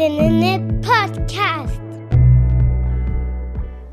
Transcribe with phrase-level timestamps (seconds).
[0.00, 1.78] Heldinnen Podcast.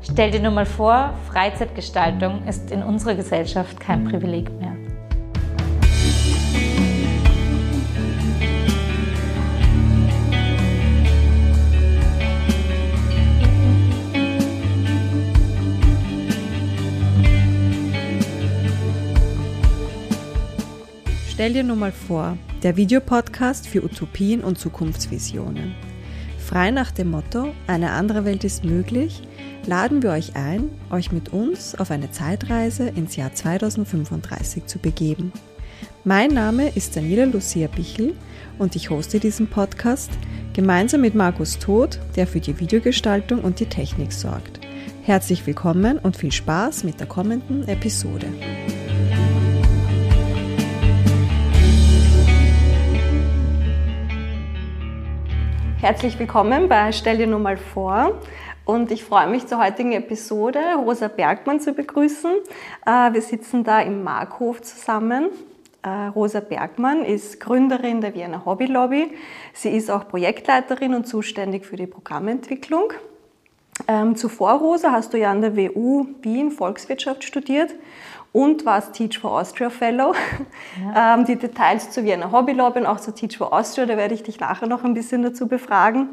[0.00, 4.74] Stell dir nur mal vor, Freizeitgestaltung ist in unserer Gesellschaft kein Privileg mehr.
[21.28, 25.87] Stell dir nur mal vor, der Videopodcast für Utopien und Zukunftsvisionen.
[26.48, 29.20] Frei nach dem Motto, eine andere Welt ist möglich,
[29.66, 35.30] laden wir euch ein, euch mit uns auf eine Zeitreise ins Jahr 2035 zu begeben.
[36.04, 38.14] Mein Name ist Daniela Lucia Bichel
[38.58, 40.10] und ich hoste diesen Podcast
[40.54, 44.58] gemeinsam mit Markus Todt, der für die Videogestaltung und die Technik sorgt.
[45.02, 48.24] Herzlich willkommen und viel Spaß mit der kommenden Episode.
[55.80, 58.20] Herzlich willkommen bei Stell dir nur mal vor.
[58.64, 62.32] Und ich freue mich zur heutigen Episode, Rosa Bergmann zu begrüßen.
[62.84, 65.28] Äh, wir sitzen da im Markhof zusammen.
[65.82, 69.12] Äh, Rosa Bergmann ist Gründerin der Vienna Hobby Lobby.
[69.52, 72.92] Sie ist auch Projektleiterin und zuständig für die Programmentwicklung.
[73.86, 77.72] Ähm, zuvor, Rosa, hast du ja an der WU Wien Volkswirtschaft studiert
[78.32, 80.14] und warst Teach for Austria Fellow.
[80.94, 81.14] Ja.
[81.14, 84.14] Ähm, die Details zu Vienna Hobby Lobby und auch zu Teach for Austria, da werde
[84.14, 86.10] ich dich nachher noch ein bisschen dazu befragen.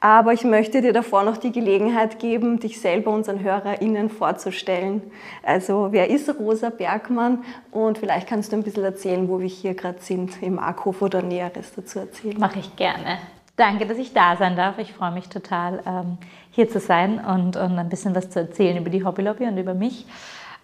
[0.00, 5.02] Aber ich möchte dir davor noch die Gelegenheit geben, dich selber unseren HörerInnen vorzustellen.
[5.42, 7.44] Also, wer ist Rosa Bergmann?
[7.70, 11.22] Und vielleicht kannst du ein bisschen erzählen, wo wir hier gerade sind, im Markhof oder
[11.22, 12.38] Näheres dazu erzählen.
[12.38, 13.18] Mache ich gerne.
[13.56, 14.78] Danke, dass ich da sein darf.
[14.78, 16.18] Ich freue mich total, ähm,
[16.50, 19.56] hier zu sein und, und ein bisschen was zu erzählen über die Hobby Lobby und
[19.56, 20.06] über mich.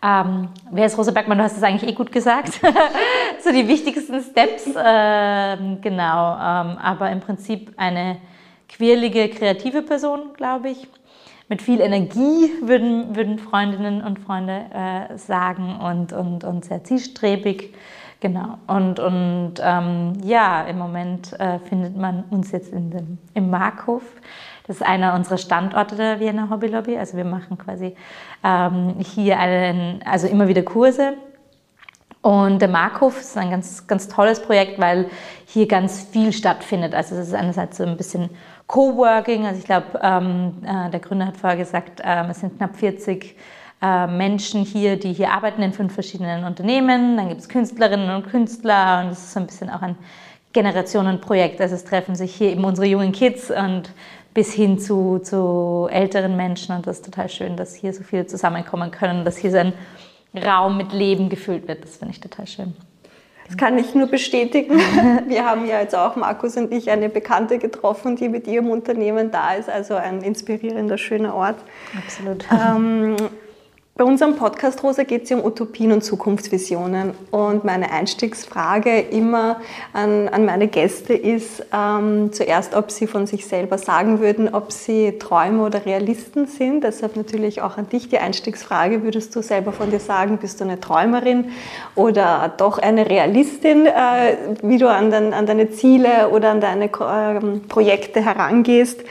[0.05, 1.39] Ähm, wer ist Rosa Bergmann?
[1.39, 2.61] Du hast es eigentlich eh gut gesagt.
[3.41, 6.33] so die wichtigsten Steps, ähm, genau.
[6.35, 8.17] Ähm, aber im Prinzip eine
[8.69, 10.89] quirlige, kreative Person, glaube ich.
[11.49, 17.75] Mit viel Energie, würden, würden Freundinnen und Freunde äh, sagen und, und, und sehr zielstrebig.
[18.21, 18.59] Genau.
[18.67, 24.03] Und, und ähm, ja, im Moment äh, findet man uns jetzt in dem, im Markhof.
[24.67, 26.97] Das ist einer unserer Standorte der Vienna Hobby Lobby.
[26.97, 27.97] Also wir machen quasi
[28.45, 31.15] ähm, hier einen, also immer wieder Kurse.
[32.23, 35.11] Und der Markhof ist ein ganz, ganz tolles Projekt, weil
[35.45, 36.95] hier ganz viel stattfindet.
[36.95, 38.31] Also es ist einerseits so ein bisschen
[38.69, 39.45] Coworking.
[39.45, 43.37] Also ich glaube, ähm, äh, der Gründer hat vorher gesagt, ähm, es sind knapp 40
[43.83, 47.17] äh, Menschen hier, die hier arbeiten in fünf verschiedenen Unternehmen.
[47.17, 49.97] Dann gibt es Künstlerinnen und Künstler und es ist so ein bisschen auch ein
[50.53, 51.61] Generationenprojekt.
[51.61, 53.91] Also es treffen sich hier eben unsere jungen Kids und
[54.35, 56.75] bis hin zu, zu älteren Menschen.
[56.75, 59.73] Und das ist total schön, dass hier so viele zusammenkommen können, dass hier so ein
[60.35, 61.85] Raum mit Leben gefüllt wird.
[61.85, 62.75] Das finde ich total schön.
[63.47, 64.79] Das kann ich nur bestätigen.
[65.29, 69.31] Wir haben ja jetzt auch, Markus und ich, eine Bekannte getroffen, die mit ihrem Unternehmen
[69.31, 69.69] da ist.
[69.69, 71.57] Also ein inspirierender, schöner Ort.
[71.99, 72.47] Absolut.
[72.51, 73.17] Ähm,
[73.95, 77.13] bei unserem Podcast, Rosa, geht es ja um Utopien und Zukunftsvisionen.
[77.31, 79.61] Und meine Einstiegsfrage immer
[79.93, 84.73] an, an meine Gäste ist ähm, zuerst, ob sie von sich selber sagen würden, ob
[84.73, 86.85] sie Träumer oder Realisten sind.
[86.85, 89.03] Deshalb natürlich auch an dich die Einstiegsfrage.
[89.03, 91.51] Würdest du selber von dir sagen, bist du eine Träumerin
[91.95, 96.87] oder doch eine Realistin, äh, wie du an, den, an, deine Ziele oder an deine
[96.87, 99.05] äh, Projekte herangehst?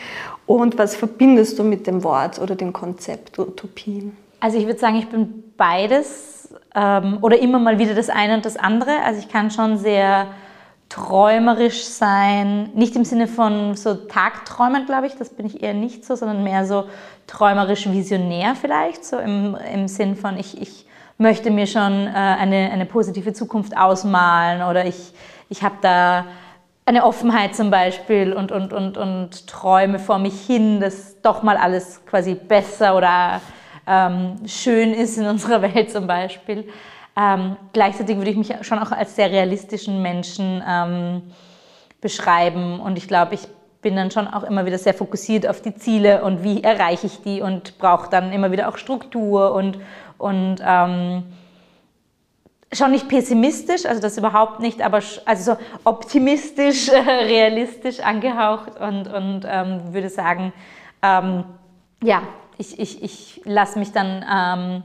[0.47, 4.17] Und was verbindest du mit dem Wort oder dem Konzept Utopien?
[4.41, 8.44] Also ich würde sagen, ich bin beides ähm, oder immer mal wieder das eine und
[8.44, 8.91] das andere.
[9.06, 10.28] Also ich kann schon sehr
[10.90, 16.03] träumerisch sein, nicht im Sinne von so Tagträumen, glaube ich, das bin ich eher nicht
[16.03, 16.85] so, sondern mehr so
[17.28, 20.85] träumerisch visionär vielleicht, so im, im Sinn von ich, ich
[21.18, 25.13] möchte mir schon äh, eine, eine positive Zukunft ausmalen oder ich,
[25.50, 26.25] ich habe da
[26.85, 31.56] eine Offenheit zum Beispiel und, und, und, und träume vor mich hin, dass doch mal
[31.56, 33.40] alles quasi besser oder
[33.91, 36.68] ähm, schön ist in unserer Welt zum Beispiel.
[37.18, 41.24] Ähm, gleichzeitig würde ich mich schon auch als sehr realistischen Menschen ähm,
[42.00, 43.47] beschreiben und ich glaube, ich
[43.81, 47.22] bin dann schon auch immer wieder sehr fokussiert auf die Ziele und wie erreiche ich
[47.22, 49.79] die und brauche dann immer wieder auch Struktur und,
[50.17, 51.23] und ähm,
[52.72, 59.08] schon nicht pessimistisch, also das überhaupt nicht, aber also so optimistisch, äh, realistisch angehaucht und,
[59.08, 60.53] und ähm, würde sagen,
[61.02, 61.44] ähm,
[62.03, 62.22] ja,
[62.61, 64.84] ich, ich, ich lasse mich dann ähm,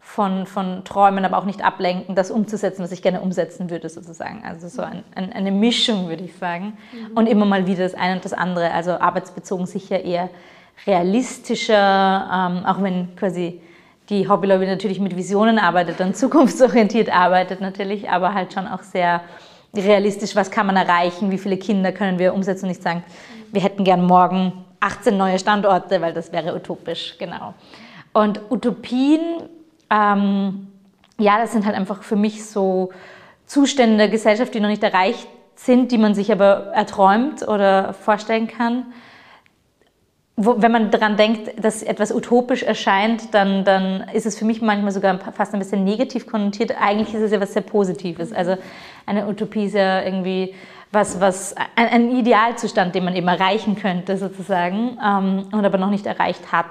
[0.00, 4.42] von, von Träumen aber auch nicht ablenken, das umzusetzen, was ich gerne umsetzen würde, sozusagen.
[4.44, 6.78] Also so ein, ein, eine Mischung, würde ich sagen.
[6.92, 7.16] Mhm.
[7.16, 8.72] Und immer mal wieder das eine und das andere.
[8.72, 10.30] Also arbeitsbezogen sicher eher
[10.86, 13.60] realistischer, ähm, auch wenn quasi
[14.08, 19.20] die Hobbylobby natürlich mit Visionen arbeitet und zukunftsorientiert arbeitet natürlich, aber halt schon auch sehr
[19.76, 23.04] realistisch, was kann man erreichen, wie viele Kinder können wir umsetzen und nicht sagen,
[23.52, 27.54] wir hätten gern morgen 18 neue Standorte, weil das wäre utopisch, genau.
[28.12, 29.20] Und Utopien,
[29.90, 30.68] ähm,
[31.18, 32.90] ja, das sind halt einfach für mich so
[33.46, 38.46] Zustände der Gesellschaft, die noch nicht erreicht sind, die man sich aber erträumt oder vorstellen
[38.46, 38.86] kann.
[40.36, 44.62] Wo, wenn man daran denkt, dass etwas utopisch erscheint, dann, dann ist es für mich
[44.62, 46.80] manchmal sogar fast ein bisschen negativ konnotiert.
[46.80, 48.32] Eigentlich ist es ja was sehr Positives.
[48.32, 48.56] Also
[49.04, 50.54] eine Utopie ist ja irgendwie
[50.90, 55.90] was, was ein, ein Idealzustand, den man eben erreichen könnte sozusagen ähm, und aber noch
[55.90, 56.66] nicht erreicht hat.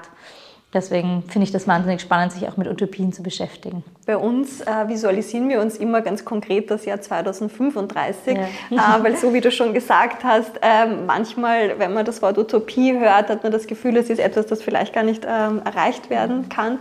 [0.78, 3.84] Deswegen finde ich das wahnsinnig spannend, sich auch mit Utopien zu beschäftigen.
[4.06, 8.44] Bei uns äh, visualisieren wir uns immer ganz konkret das Jahr 2035, ja.
[8.44, 12.94] äh, weil so wie du schon gesagt hast, äh, manchmal, wenn man das Wort Utopie
[12.94, 16.48] hört, hat man das Gefühl, es ist etwas, das vielleicht gar nicht ähm, erreicht werden
[16.48, 16.78] kann.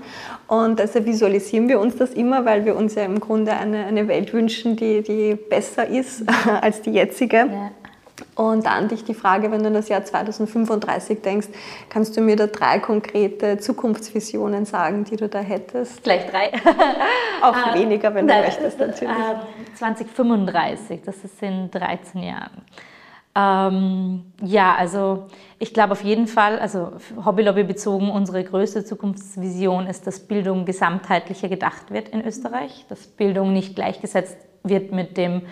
[0.47, 4.09] Und deshalb visualisieren wir uns das immer, weil wir uns ja im Grunde eine, eine
[4.09, 6.23] Welt wünschen, die, die besser ist
[6.61, 7.37] als die jetzige.
[7.37, 7.71] Ja.
[8.35, 11.49] Und an dich die Frage, wenn du an das Jahr 2035 denkst,
[11.91, 16.03] kannst du mir da drei konkrete Zukunftsvisionen sagen, die du da hättest?
[16.03, 16.53] Gleich drei.
[17.43, 19.15] Auch äh, weniger, wenn du möchtest, natürlich.
[19.15, 22.63] Äh, 2035, das ist in 13 Jahren.
[23.37, 25.27] Ähm, ja, also
[25.59, 26.93] ich glaube auf jeden Fall, also
[27.23, 33.53] Hobbylobby bezogen, unsere größte Zukunftsvision ist, dass Bildung gesamtheitlicher gedacht wird in Österreich, dass Bildung
[33.53, 35.43] nicht gleichgesetzt wird mit dem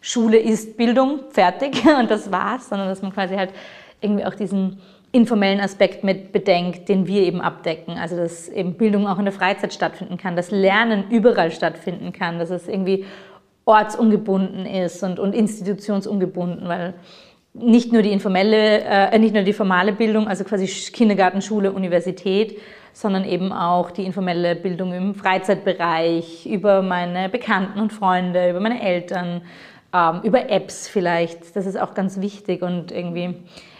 [0.00, 3.52] Schule ist Bildung, fertig und das war's, sondern dass man quasi halt
[4.00, 4.80] irgendwie auch diesen
[5.12, 7.98] informellen Aspekt mit bedenkt, den wir eben abdecken.
[7.98, 12.38] Also dass eben Bildung auch in der Freizeit stattfinden kann, dass Lernen überall stattfinden kann,
[12.38, 13.04] dass es irgendwie
[13.64, 16.94] ortsungebunden ist und, und institutionsungebunden, weil
[17.52, 22.58] nicht nur die informelle, äh, nicht nur die formale Bildung, also quasi Kindergarten, Schule, Universität,
[22.92, 28.80] sondern eben auch die informelle Bildung im Freizeitbereich, über meine Bekannten und Freunde, über meine
[28.82, 29.42] Eltern,
[29.92, 31.54] ähm, über Apps vielleicht.
[31.56, 33.34] Das ist auch ganz wichtig und irgendwie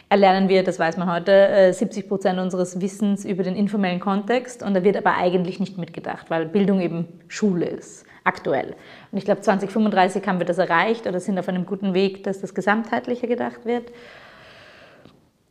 [0.09, 4.63] erlernen wir, das weiß man heute, äh, 70 Prozent unseres Wissens über den informellen Kontext
[4.63, 8.75] und da wird aber eigentlich nicht mitgedacht, weil Bildung eben Schule ist, aktuell.
[9.13, 12.41] Und ich glaube, 2035 haben wir das erreicht oder sind auf einem guten Weg, dass
[12.41, 13.93] das gesamtheitlicher gedacht wird.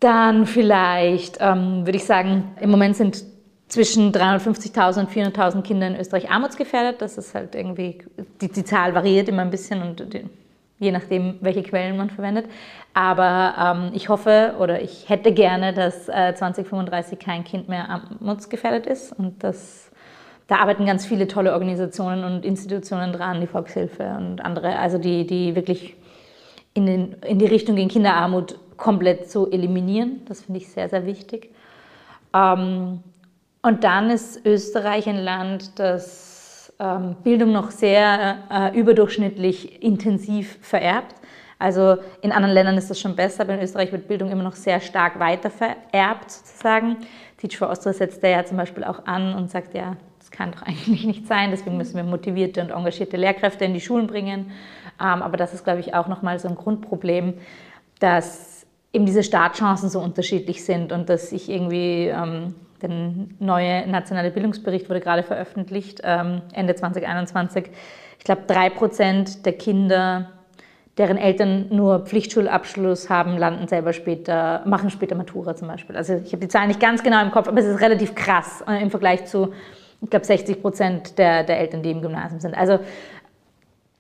[0.02, 3.24] Dann vielleicht ähm, würde ich sagen, im Moment sind
[3.70, 7.02] zwischen 350.000 und 400.000 Kinder in Österreich armutsgefährdet.
[7.02, 8.00] Das ist halt irgendwie,
[8.42, 10.26] die, die Zahl variiert immer ein bisschen und die,
[10.80, 12.46] je nachdem, welche Quellen man verwendet.
[12.94, 18.88] Aber ähm, ich hoffe oder ich hätte gerne, dass äh, 2035 kein Kind mehr armutsgefährdet
[18.88, 19.92] ist und das,
[20.48, 25.28] da arbeiten ganz viele tolle Organisationen und Institutionen dran, die Volkshilfe und andere, also die,
[25.28, 25.96] die wirklich
[26.74, 30.22] in, den, in die Richtung gegen Kinderarmut komplett zu eliminieren.
[30.28, 31.54] Das finde ich sehr, sehr wichtig.
[32.34, 33.04] Ähm,
[33.62, 36.29] und dann ist Österreich ein Land, das
[37.24, 41.16] Bildung noch sehr äh, überdurchschnittlich intensiv vererbt.
[41.58, 44.56] Also in anderen Ländern ist das schon besser, aber in Österreich wird Bildung immer noch
[44.56, 46.96] sehr stark weiter vererbt sozusagen.
[47.38, 50.54] Teach for Austria setzt da ja zum Beispiel auch an und sagt, ja, das kann
[50.54, 54.52] doch eigentlich nicht sein, deswegen müssen wir motivierte und engagierte Lehrkräfte in die Schulen bringen.
[55.02, 57.34] Ähm, aber das ist, glaube ich, auch nochmal so ein Grundproblem,
[58.00, 62.90] dass eben diese Startchancen so unterschiedlich sind und dass ich irgendwie ähm, der
[63.40, 67.70] neue nationale Bildungsbericht wurde gerade veröffentlicht, ähm, Ende 2021.
[68.18, 70.30] Ich glaube, drei Prozent der Kinder,
[70.98, 75.96] deren Eltern nur Pflichtschulabschluss haben, landen selber später, machen später Matura zum Beispiel.
[75.96, 78.64] Also ich habe die Zahlen nicht ganz genau im Kopf, aber es ist relativ krass
[78.68, 79.54] äh, im Vergleich zu,
[80.02, 82.58] ich glaube, 60 Prozent der, der Eltern, die im Gymnasium sind.
[82.58, 82.80] Also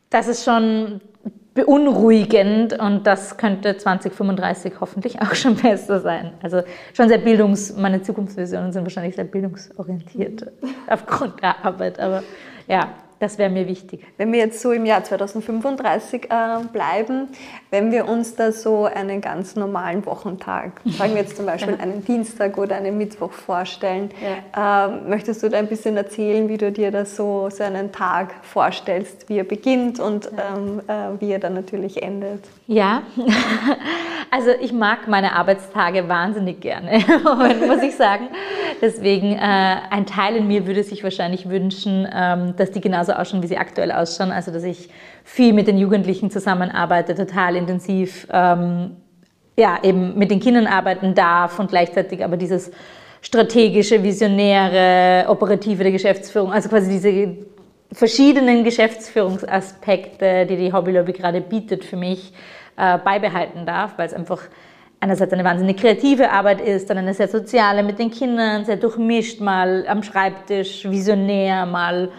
[0.09, 1.01] das ist schon
[1.53, 6.33] beunruhigend und das könnte 2035 hoffentlich auch schon besser sein.
[6.41, 6.61] Also
[6.93, 10.51] schon sehr bildungs, meine Zukunftsvisionen sind wahrscheinlich sehr bildungsorientiert
[10.87, 12.23] aufgrund der Arbeit, aber
[12.67, 14.05] ja, das wäre mir wichtig.
[14.17, 16.27] Wenn wir jetzt so im Jahr 2035 äh,
[16.71, 17.27] bleiben,
[17.69, 22.03] wenn wir uns da so einen ganz normalen Wochentag, sagen wir jetzt zum Beispiel einen
[22.05, 24.09] Dienstag oder einen Mittwoch vorstellen,
[24.55, 24.87] ja.
[24.87, 28.33] äh, möchtest du da ein bisschen erzählen, wie du dir das so, so einen Tag
[28.43, 30.55] vorstellst, wie er beginnt und ja.
[30.55, 32.43] ähm, äh, wie er dann natürlich endet?
[32.71, 33.01] Ja,
[34.29, 36.99] also ich mag meine Arbeitstage wahnsinnig gerne,
[37.67, 38.27] muss ich sagen.
[38.79, 43.41] Deswegen, äh, ein Teil in mir würde sich wahrscheinlich wünschen, ähm, dass die genauso ausschauen,
[43.41, 44.31] wie sie aktuell ausschauen.
[44.31, 44.87] Also, dass ich
[45.23, 48.97] viel mit den Jugendlichen zusammenarbeite, total intensiv, ähm,
[49.57, 52.69] ja, eben mit den Kindern arbeiten darf und gleichzeitig aber dieses
[53.23, 57.35] strategische, visionäre, operative der Geschäftsführung, also quasi diese
[57.91, 62.33] verschiedenen Geschäftsführungsaspekte, die die Hobbylobby gerade bietet für mich,
[62.77, 64.41] äh, beibehalten darf, weil es einfach
[64.99, 69.39] einerseits eine wahnsinnig kreative Arbeit ist, dann eine sehr soziale mit den Kindern, sehr durchmischt,
[69.39, 72.11] mal am Schreibtisch, visionär, mal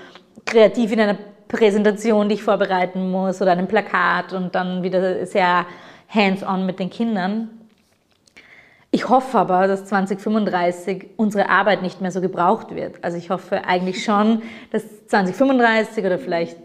[0.44, 5.66] kreativ in einer Präsentation, die ich vorbereiten muss oder ein Plakat und dann wieder sehr
[6.08, 7.59] hands-on mit den Kindern.
[8.92, 12.96] Ich hoffe aber, dass 2035 unsere Arbeit nicht mehr so gebraucht wird.
[13.02, 14.42] Also ich hoffe eigentlich schon,
[14.72, 16.56] dass 2035 oder vielleicht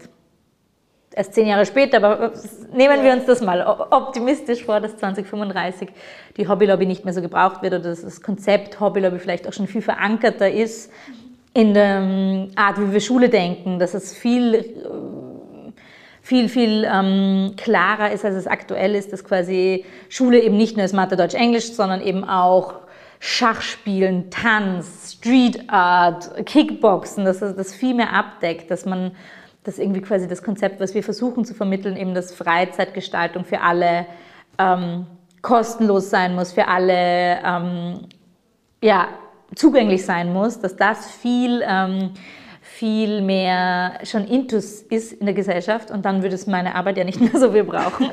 [1.14, 2.32] erst zehn Jahre später, aber
[2.74, 5.88] nehmen wir uns das mal optimistisch vor, dass 2035
[6.36, 9.66] die Hobbylobby nicht mehr so gebraucht wird oder dass das Konzept Hobbylobby vielleicht auch schon
[9.66, 10.92] viel verankerter ist
[11.54, 14.64] in der ähm, Art, wie wir Schule denken, dass es viel, äh,
[16.26, 20.84] viel, viel ähm, klarer ist, als es aktuell ist, dass quasi Schule eben nicht nur
[20.84, 22.74] ist Mathe, Deutsch, Englisch, sondern eben auch
[23.20, 29.12] Schachspielen, Tanz, Street Art, Kickboxen, dass das viel mehr abdeckt, dass man
[29.62, 34.06] das irgendwie quasi das Konzept, was wir versuchen zu vermitteln, eben dass Freizeitgestaltung für alle
[34.58, 35.06] ähm,
[35.42, 38.00] kostenlos sein muss, für alle ähm,
[38.82, 39.06] ja,
[39.54, 42.14] zugänglich sein muss, dass das viel, ähm,
[42.78, 47.04] viel mehr schon Intus ist in der Gesellschaft und dann würde es meine Arbeit ja
[47.04, 48.10] nicht mehr so viel brauchen.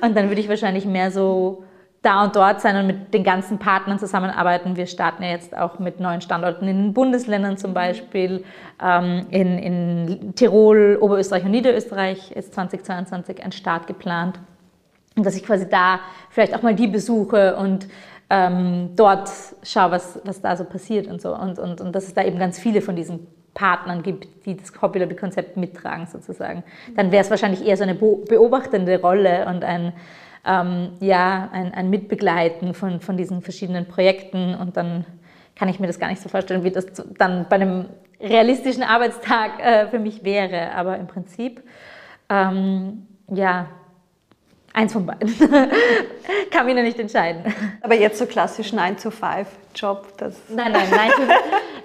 [0.00, 1.64] und dann würde ich wahrscheinlich mehr so
[2.00, 4.76] da und dort sein und mit den ganzen Partnern zusammenarbeiten.
[4.76, 8.44] Wir starten ja jetzt auch mit neuen Standorten in den Bundesländern zum Beispiel,
[8.80, 14.38] ähm, in, in Tirol, Oberösterreich und Niederösterreich ist 2022 ein Start geplant.
[15.16, 15.98] Und dass ich quasi da
[16.30, 17.88] vielleicht auch mal die besuche und
[18.30, 19.28] ähm, dort
[19.64, 21.36] schaue, was, was da so passiert und so.
[21.36, 24.72] Und, und, und dass es da eben ganz viele von diesen Partnern gibt, die das
[24.80, 26.64] Hobby-Lobby-Konzept mittragen sozusagen.
[26.96, 29.92] Dann wäre es wahrscheinlich eher so eine beobachtende Rolle und ein
[30.44, 35.04] ähm, ja, ein, ein Mitbegleiten von, von diesen verschiedenen Projekten und dann
[35.54, 36.86] kann ich mir das gar nicht so vorstellen, wie das
[37.18, 37.86] dann bei einem
[38.20, 40.72] realistischen Arbeitstag äh, für mich wäre.
[40.74, 41.62] Aber im Prinzip,
[42.28, 43.66] ähm, ja,
[44.72, 45.34] eins von beiden.
[46.50, 47.42] kann mich noch nicht entscheiden.
[47.80, 50.36] Aber jetzt so klassisch 9-to-5-Job, das...
[50.48, 51.32] Nein, nein, 9 to,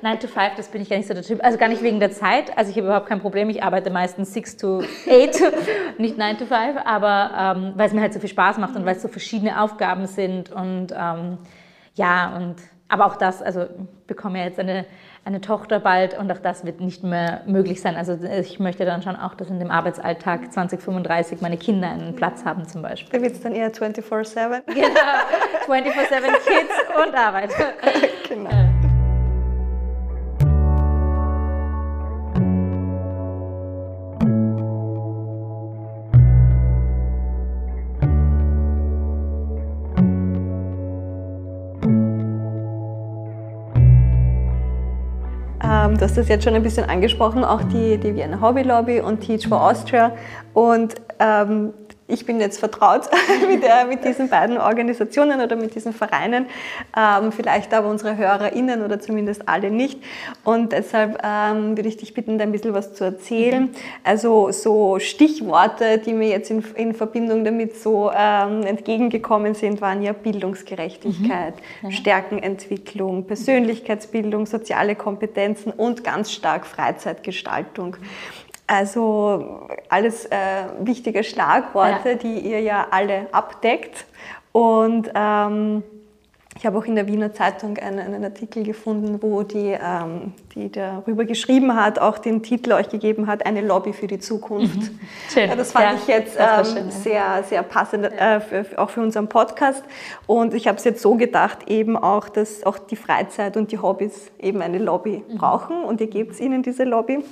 [0.01, 1.43] 9 to 5, das bin ich gar nicht so der Typ.
[1.43, 2.57] Also gar nicht wegen der Zeit.
[2.57, 3.49] Also ich habe überhaupt kein Problem.
[3.49, 6.77] Ich arbeite meistens 6 to 8, nicht 9 to 5.
[6.85, 9.61] Aber ähm, weil es mir halt so viel Spaß macht und weil es so verschiedene
[9.61, 10.51] Aufgaben sind.
[10.51, 11.37] Und ähm,
[11.95, 12.55] ja, und
[12.89, 14.85] aber auch das, also ich bekomme ja jetzt eine,
[15.27, 17.97] eine Tochter bald und auch das wird nicht mehr möglich sein.
[17.97, 22.45] Also ich möchte dann schon auch, dass in dem Arbeitsalltag 2035 meine Kinder einen Platz
[22.45, 23.19] haben zum Beispiel.
[23.19, 24.61] Da wird es dann eher 24-7.
[24.67, 24.87] Genau,
[25.67, 25.91] 24-7
[26.45, 26.73] Kids
[27.05, 27.51] und Arbeit.
[28.29, 28.86] genau.
[45.97, 49.21] Du hast das jetzt schon ein bisschen angesprochen, auch die, die Vienna Hobby Lobby und
[49.21, 50.11] Teach for Austria.
[50.53, 51.73] Und ähm,
[52.07, 53.09] ich bin jetzt vertraut
[53.49, 56.45] mit, der, mit, diesen beiden Organisationen oder mit diesen Vereinen,
[56.95, 60.01] ähm, vielleicht aber unsere HörerInnen oder zumindest alle nicht.
[60.43, 63.63] Und deshalb ähm, würde ich dich bitten, da ein bisschen was zu erzählen.
[63.63, 63.71] Mhm.
[64.03, 70.01] Also so Stichworte, die mir jetzt in, in Verbindung damit so ähm, entgegengekommen sind, waren
[70.01, 71.89] ja Bildungsgerechtigkeit, mhm.
[71.89, 71.91] ja.
[71.91, 77.97] Stärkenentwicklung, Persönlichkeitsbildung, soziale Kompetenzen und ganz stark Freizeitgestaltung.
[78.67, 80.35] Also alles äh,
[80.81, 82.15] wichtige Schlagworte, ja.
[82.15, 84.05] die ihr ja alle abdeckt.
[84.51, 85.83] Und ähm,
[86.57, 90.71] ich habe auch in der Wiener Zeitung einen, einen Artikel gefunden, wo die, ähm, die
[90.71, 94.75] darüber geschrieben hat, auch den Titel euch gegeben hat, eine Lobby für die Zukunft.
[94.75, 94.99] Mhm.
[95.31, 95.49] Schön.
[95.49, 99.29] Ja, das fand ja, ich jetzt ähm, sehr, sehr passend, äh, für, auch für unseren
[99.29, 99.83] Podcast.
[100.25, 103.77] Und ich habe es jetzt so gedacht, eben auch, dass auch die Freizeit und die
[103.77, 105.37] Hobbys eben eine Lobby mhm.
[105.37, 105.83] brauchen.
[105.83, 107.23] Und ihr gebt ihnen diese Lobby.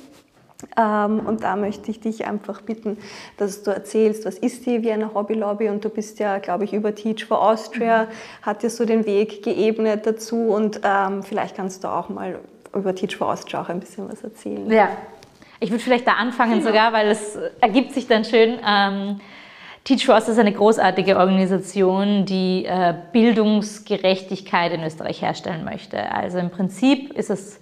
[0.77, 2.97] Ähm, und da möchte ich dich einfach bitten,
[3.37, 5.69] dass du erzählst, was ist die Vienna Hobby Lobby?
[5.69, 8.45] Und du bist ja, glaube ich, über Teach for Austria, mhm.
[8.45, 10.49] hat dir so den Weg geebnet dazu.
[10.49, 12.39] Und ähm, vielleicht kannst du auch mal
[12.73, 14.69] über Teach for Austria auch ein bisschen was erzählen.
[14.71, 14.89] Ja,
[15.59, 16.65] ich würde vielleicht da anfangen ja.
[16.65, 18.59] sogar, weil es ergibt sich dann schön.
[18.65, 19.19] Ähm,
[19.83, 26.11] Teach for Austria ist eine großartige Organisation, die äh, Bildungsgerechtigkeit in Österreich herstellen möchte.
[26.11, 27.59] Also im Prinzip ist es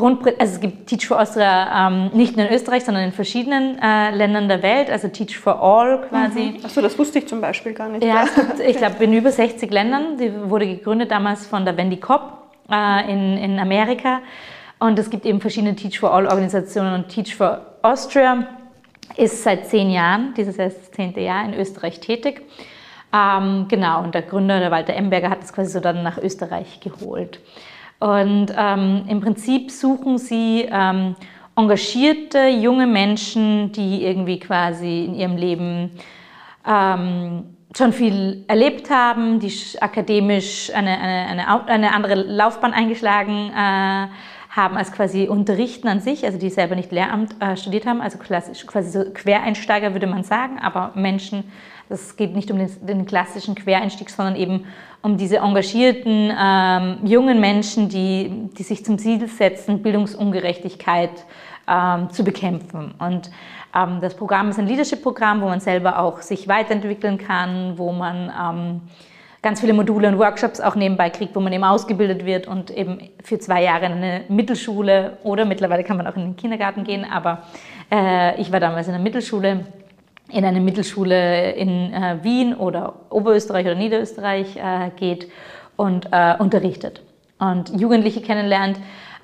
[0.00, 3.78] Grundprinzip, also es gibt Teach for Austria ähm, nicht nur in Österreich, sondern in verschiedenen
[3.80, 6.56] äh, Ländern der Welt, also Teach for All quasi.
[6.58, 6.64] Mhm.
[6.64, 8.04] Achso, das wusste ich zum Beispiel gar nicht.
[8.04, 10.16] Ja, gibt, ich glaube, in über 60 Ländern.
[10.18, 14.20] Die wurde gegründet damals von der Wendy Kopp äh, in, in Amerika.
[14.80, 18.46] Und es gibt eben verschiedene Teach for All Organisationen und Teach for Austria
[19.16, 22.42] ist seit zehn Jahren, dieses Jahr ist das zehnte Jahr, in Österreich tätig.
[23.12, 26.80] Ähm, genau, und der Gründer, der Walter Emberger, hat das quasi so dann nach Österreich
[26.80, 27.40] geholt.
[28.00, 31.14] Und ähm, im Prinzip suchen sie ähm,
[31.54, 35.90] engagierte junge Menschen, die irgendwie quasi in ihrem Leben
[36.66, 37.44] ähm,
[37.76, 44.08] schon viel erlebt haben, die akademisch eine, eine, eine, eine andere Laufbahn eingeschlagen äh,
[44.50, 48.18] haben als quasi Unterrichten an sich, also die selber nicht Lehramt äh, studiert haben, also
[48.18, 51.44] klassisch, quasi so Quereinsteiger würde man sagen, aber Menschen,
[51.90, 54.64] das geht nicht um den, den klassischen Quereinstieg, sondern eben
[55.02, 61.10] um diese engagierten ähm, jungen Menschen, die, die sich zum Ziel setzen, Bildungsungerechtigkeit
[61.68, 62.94] ähm, zu bekämpfen.
[62.98, 63.30] Und
[63.74, 68.30] ähm, das Programm ist ein Leadership-Programm, wo man selber auch sich weiterentwickeln kann, wo man
[68.40, 68.80] ähm,
[69.42, 73.00] ganz viele Module und Workshops auch nebenbei kriegt, wo man eben ausgebildet wird und eben
[73.24, 77.04] für zwei Jahre in eine Mittelschule oder mittlerweile kann man auch in den Kindergarten gehen,
[77.04, 77.42] aber
[77.90, 79.64] äh, ich war damals in der Mittelschule
[80.32, 85.28] in eine Mittelschule in äh, Wien oder Oberösterreich oder Niederösterreich äh, geht
[85.76, 87.02] und äh, unterrichtet
[87.40, 88.78] und Jugendliche kennenlernt,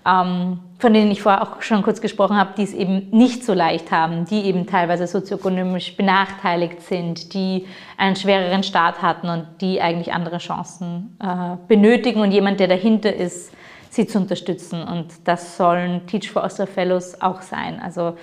[0.06, 3.54] ähm, von denen ich vorher auch schon kurz gesprochen habe, die es eben nicht so
[3.54, 9.80] leicht haben, die eben teilweise sozioökonomisch benachteiligt sind, die einen schwereren Start hatten und die
[9.80, 13.52] eigentlich andere Chancen äh, benötigen und jemand, der dahinter ist,
[13.90, 14.82] sie zu unterstützen.
[14.82, 17.80] Und das sollen Teach for Austria Fellows auch sein.
[17.82, 18.16] Also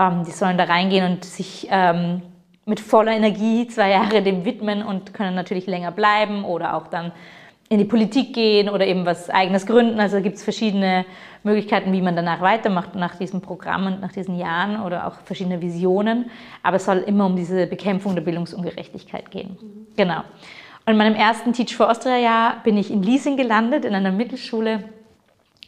[0.00, 2.22] ähm, die sollen da reingehen und sich ähm,
[2.64, 7.12] mit voller Energie zwei Jahre dem widmen und können natürlich länger bleiben oder auch dann
[7.68, 10.00] in die Politik gehen oder eben was eigenes gründen.
[10.00, 11.04] Also gibt es verschiedene
[11.44, 15.60] Möglichkeiten, wie man danach weitermacht nach diesem Programm und nach diesen Jahren oder auch verschiedene
[15.60, 16.30] Visionen.
[16.62, 19.56] Aber es soll immer um diese Bekämpfung der Bildungsungerechtigkeit gehen.
[19.96, 20.22] Genau.
[20.86, 24.10] Und in meinem ersten Teach for Austria Jahr bin ich in Liesing gelandet, in einer
[24.10, 24.84] Mittelschule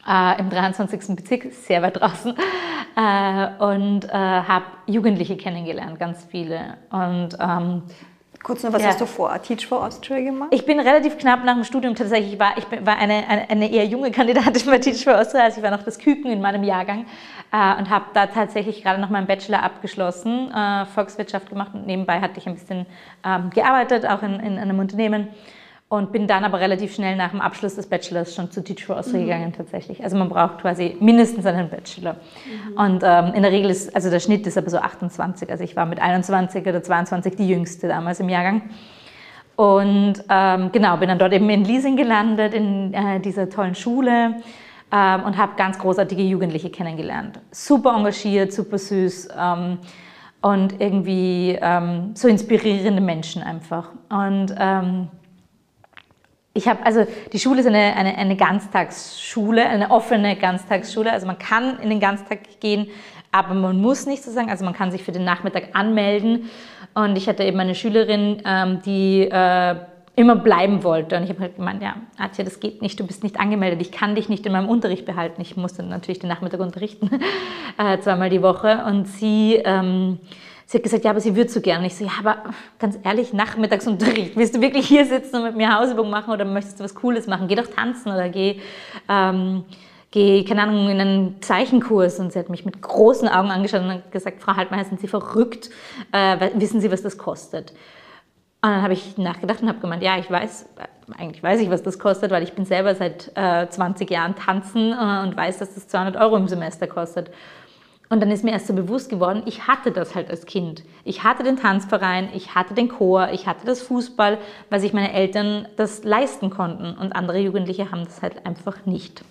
[0.07, 1.15] äh, im 23.
[1.15, 2.35] Bezirk, sehr weit draußen,
[2.95, 6.77] äh, und äh, habe Jugendliche kennengelernt, ganz viele.
[6.91, 7.83] Und ähm,
[8.43, 8.89] Kurz noch, was ja.
[8.89, 10.49] hast du vor Teach for Austria gemacht?
[10.51, 13.71] Ich bin relativ knapp nach dem Studium tatsächlich, ich war, ich war eine, eine, eine
[13.71, 16.63] eher junge Kandidatin bei Teach for Austria, also ich war noch das Küken in meinem
[16.63, 17.05] Jahrgang
[17.53, 22.19] äh, und habe da tatsächlich gerade noch meinen Bachelor abgeschlossen, äh, Volkswirtschaft gemacht und nebenbei
[22.19, 22.85] hatte ich ein bisschen
[23.25, 25.29] ähm, gearbeitet, auch in, in einem Unternehmen
[25.93, 28.97] und bin dann aber relativ schnell nach dem Abschluss des Bachelors schon zu Teach for
[28.97, 29.25] Austria mhm.
[29.25, 30.03] gegangen tatsächlich.
[30.03, 32.13] Also man braucht quasi mindestens einen Bachelor.
[32.13, 32.77] Mhm.
[32.77, 35.51] Und ähm, in der Regel ist, also der Schnitt ist aber so 28.
[35.51, 38.63] Also ich war mit 21 oder 22 die jüngste damals im Jahrgang.
[39.55, 44.37] Und ähm, genau, bin dann dort eben in Leasing gelandet, in äh, dieser tollen Schule
[44.91, 47.39] ähm, und habe ganz großartige Jugendliche kennengelernt.
[47.51, 49.77] Super engagiert, super süß ähm,
[50.41, 53.89] und irgendwie ähm, so inspirierende Menschen einfach.
[54.09, 55.09] Und ähm,
[56.55, 61.11] ich habe, also die Schule ist eine, eine, eine Ganztagsschule, eine offene Ganztagsschule.
[61.11, 62.87] Also man kann in den Ganztag gehen,
[63.31, 66.51] aber man muss nicht sozusagen, also man kann sich für den Nachmittag anmelden.
[66.93, 69.75] Und ich hatte eben eine Schülerin, ähm, die äh,
[70.15, 71.17] immer bleiben wollte.
[71.17, 73.91] Und ich habe halt gemeint, ja, Atja, das geht nicht, du bist nicht angemeldet, ich
[73.91, 75.41] kann dich nicht in meinem Unterricht behalten.
[75.41, 77.09] Ich musste natürlich den Nachmittag unterrichten,
[77.79, 78.83] äh, zweimal die Woche.
[78.85, 79.55] Und sie...
[79.65, 80.19] Ähm,
[80.73, 81.85] Sie hat gesagt, ja, aber sie würde so gerne.
[81.85, 82.45] Ich so, ja, aber
[82.79, 86.79] ganz ehrlich, Nachmittagsunterricht, willst du wirklich hier sitzen und mit mir Hausübung machen oder möchtest
[86.79, 87.47] du was Cooles machen?
[87.47, 88.59] Geh doch tanzen oder geh,
[89.07, 89.65] ähm,
[90.09, 92.17] geh, keine Ahnung, in einen Zeichenkurs.
[92.17, 95.69] Und sie hat mich mit großen Augen angeschaut und gesagt, Frau Haltmeier, sind Sie verrückt?
[96.11, 97.69] Äh, wissen Sie, was das kostet?
[98.63, 100.69] Und dann habe ich nachgedacht und habe gemeint, ja, ich weiß,
[101.19, 104.91] eigentlich weiß ich, was das kostet, weil ich bin selber seit äh, 20 Jahren tanzen
[104.91, 107.29] äh, und weiß, dass das 200 Euro im Semester kostet.
[108.09, 110.83] Und dann ist mir erst so bewusst geworden, ich hatte das halt als Kind.
[111.03, 114.37] Ich hatte den Tanzverein, ich hatte den Chor, ich hatte das Fußball,
[114.69, 116.95] weil sich meine Eltern das leisten konnten.
[116.95, 119.23] Und andere Jugendliche haben das halt einfach nicht.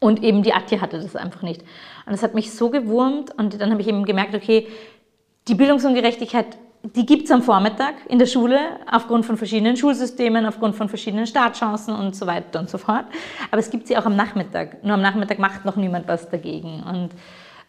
[0.00, 1.62] Und eben die Atje hatte das einfach nicht.
[1.62, 3.36] Und das hat mich so gewurmt.
[3.36, 4.66] Und dann habe ich eben gemerkt, okay,
[5.48, 8.58] die Bildungsungerechtigkeit, die gibt es am Vormittag in der Schule
[8.90, 13.06] aufgrund von verschiedenen Schulsystemen, aufgrund von verschiedenen Startchancen und so weiter und so fort.
[13.50, 14.82] Aber es gibt sie auch am Nachmittag.
[14.84, 16.82] Nur am Nachmittag macht noch niemand was dagegen.
[16.82, 17.10] Und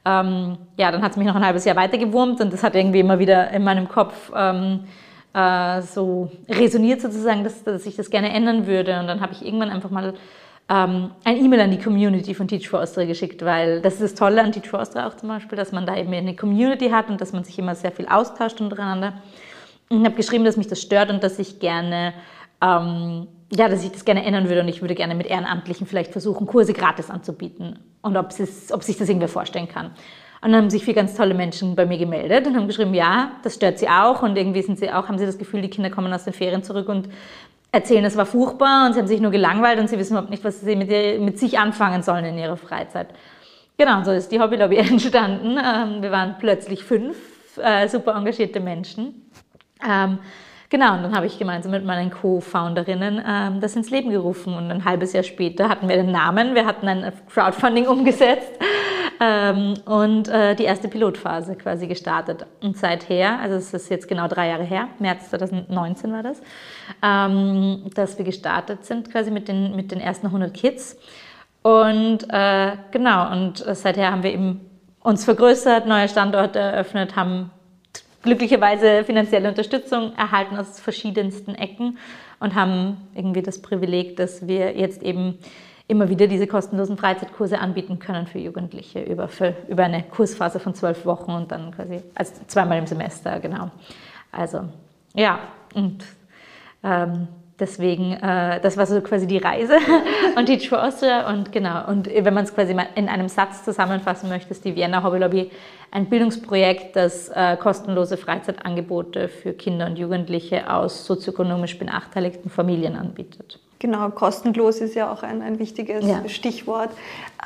[0.07, 3.01] ähm, ja, dann hat es mich noch ein halbes Jahr weitergewurmt und das hat irgendwie
[3.01, 4.85] immer wieder in meinem Kopf ähm,
[5.33, 8.99] äh, so resoniert sozusagen, dass, dass, ich das gerne ändern würde.
[9.01, 10.13] Und dann habe ich irgendwann einfach mal
[10.69, 14.15] ähm, ein E-Mail an die Community von Teach for Austria geschickt, weil das ist das
[14.15, 17.09] Tolle an Teach for Austria auch zum Beispiel, dass man da eben eine Community hat
[17.09, 19.13] und dass man sich immer sehr viel austauscht untereinander.
[19.89, 22.13] Und habe geschrieben, dass mich das stört und dass ich gerne
[22.61, 26.11] ähm, ja, dass ich das gerne ändern würde und ich würde gerne mit Ehrenamtlichen vielleicht
[26.11, 28.27] versuchen, Kurse gratis anzubieten und ob,
[28.71, 29.91] ob sich das irgendwer vorstellen kann.
[30.41, 33.31] Und dann haben sich vier ganz tolle Menschen bei mir gemeldet und haben geschrieben, ja,
[33.43, 35.89] das stört sie auch und irgendwie sind sie auch, haben sie das Gefühl, die Kinder
[35.89, 37.09] kommen aus den Ferien zurück und
[37.71, 40.43] erzählen, es war furchtbar und sie haben sich nur gelangweilt und sie wissen überhaupt nicht,
[40.43, 43.07] was sie mit, ihr, mit sich anfangen sollen in ihrer Freizeit.
[43.77, 45.57] Genau, so ist die Hobbylobby entstanden.
[45.57, 47.17] Ähm, wir waren plötzlich fünf
[47.57, 49.29] äh, super engagierte Menschen.
[50.69, 54.53] Genau, und dann habe ich gemeinsam mit meinen Co-Founderinnen ähm, das ins Leben gerufen.
[54.53, 58.51] Und ein halbes Jahr später hatten wir den Namen, wir hatten ein Crowdfunding umgesetzt
[59.21, 62.45] ähm, und äh, die erste Pilotphase quasi gestartet.
[62.61, 66.41] Und seither, also es ist jetzt genau drei Jahre her, März 2019 war das,
[67.01, 70.97] ähm, dass wir gestartet sind quasi mit den, mit den ersten 100 Kids.
[71.61, 74.69] Und äh, genau, und seither haben wir eben
[75.01, 77.51] uns vergrößert, neue Standorte eröffnet, haben
[78.23, 81.97] glücklicherweise finanzielle Unterstützung erhalten aus verschiedensten Ecken
[82.39, 85.37] und haben irgendwie das Privileg, dass wir jetzt eben
[85.87, 90.73] immer wieder diese kostenlosen Freizeitkurse anbieten können für Jugendliche über, für, über eine Kursphase von
[90.73, 93.71] zwölf Wochen und dann quasi also zweimal im Semester, genau.
[94.31, 94.65] Also
[95.13, 95.39] ja,
[95.73, 96.03] und
[96.83, 97.27] ähm,
[97.59, 99.77] Deswegen, äh, das war so quasi die Reise
[100.35, 101.27] und Teach for Austria.
[101.29, 104.75] Und genau, und wenn man es quasi mal in einem Satz zusammenfassen möchte, ist die
[104.75, 105.51] Vienna Hobby Lobby
[105.89, 113.59] ein Bildungsprojekt, das äh, kostenlose Freizeitangebote für Kinder und Jugendliche aus sozioökonomisch benachteiligten Familien anbietet.
[113.79, 116.27] Genau, kostenlos ist ja auch ein, ein wichtiges ja.
[116.27, 116.89] Stichwort.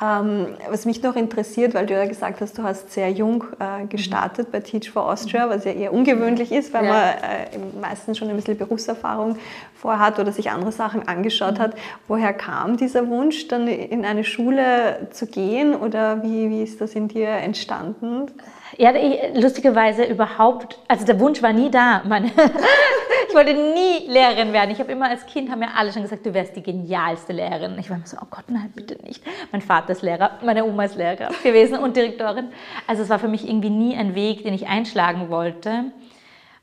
[0.02, 3.84] Ähm, was mich noch interessiert, weil du ja gesagt hast, du hast sehr jung äh,
[3.86, 6.92] gestartet bei Teach for Austria, was ja eher ungewöhnlich ist, weil ja.
[6.92, 9.36] man äh, meistens schon ein bisschen Berufserfahrung
[9.74, 11.74] vorhat oder sich andere Sachen angeschaut hat.
[12.08, 16.94] Woher kam dieser Wunsch, dann in eine Schule zu gehen oder wie, wie ist das
[16.94, 18.30] in dir entstanden?
[18.78, 18.92] Ja,
[19.34, 22.02] lustigerweise überhaupt, also der Wunsch war nie da.
[22.08, 22.30] Meine,
[23.28, 24.70] ich wollte nie Lehrerin werden.
[24.70, 27.76] Ich habe immer als Kind, haben mir alle schon gesagt, du wärst die genialste Lehrerin.
[27.78, 29.22] Ich war immer so, oh Gott, nein, bitte nicht.
[29.50, 32.48] Mein Vater ist Lehrer, meine Oma ist Lehrer gewesen und Direktorin.
[32.86, 35.84] Also es war für mich irgendwie nie ein Weg, den ich einschlagen wollte.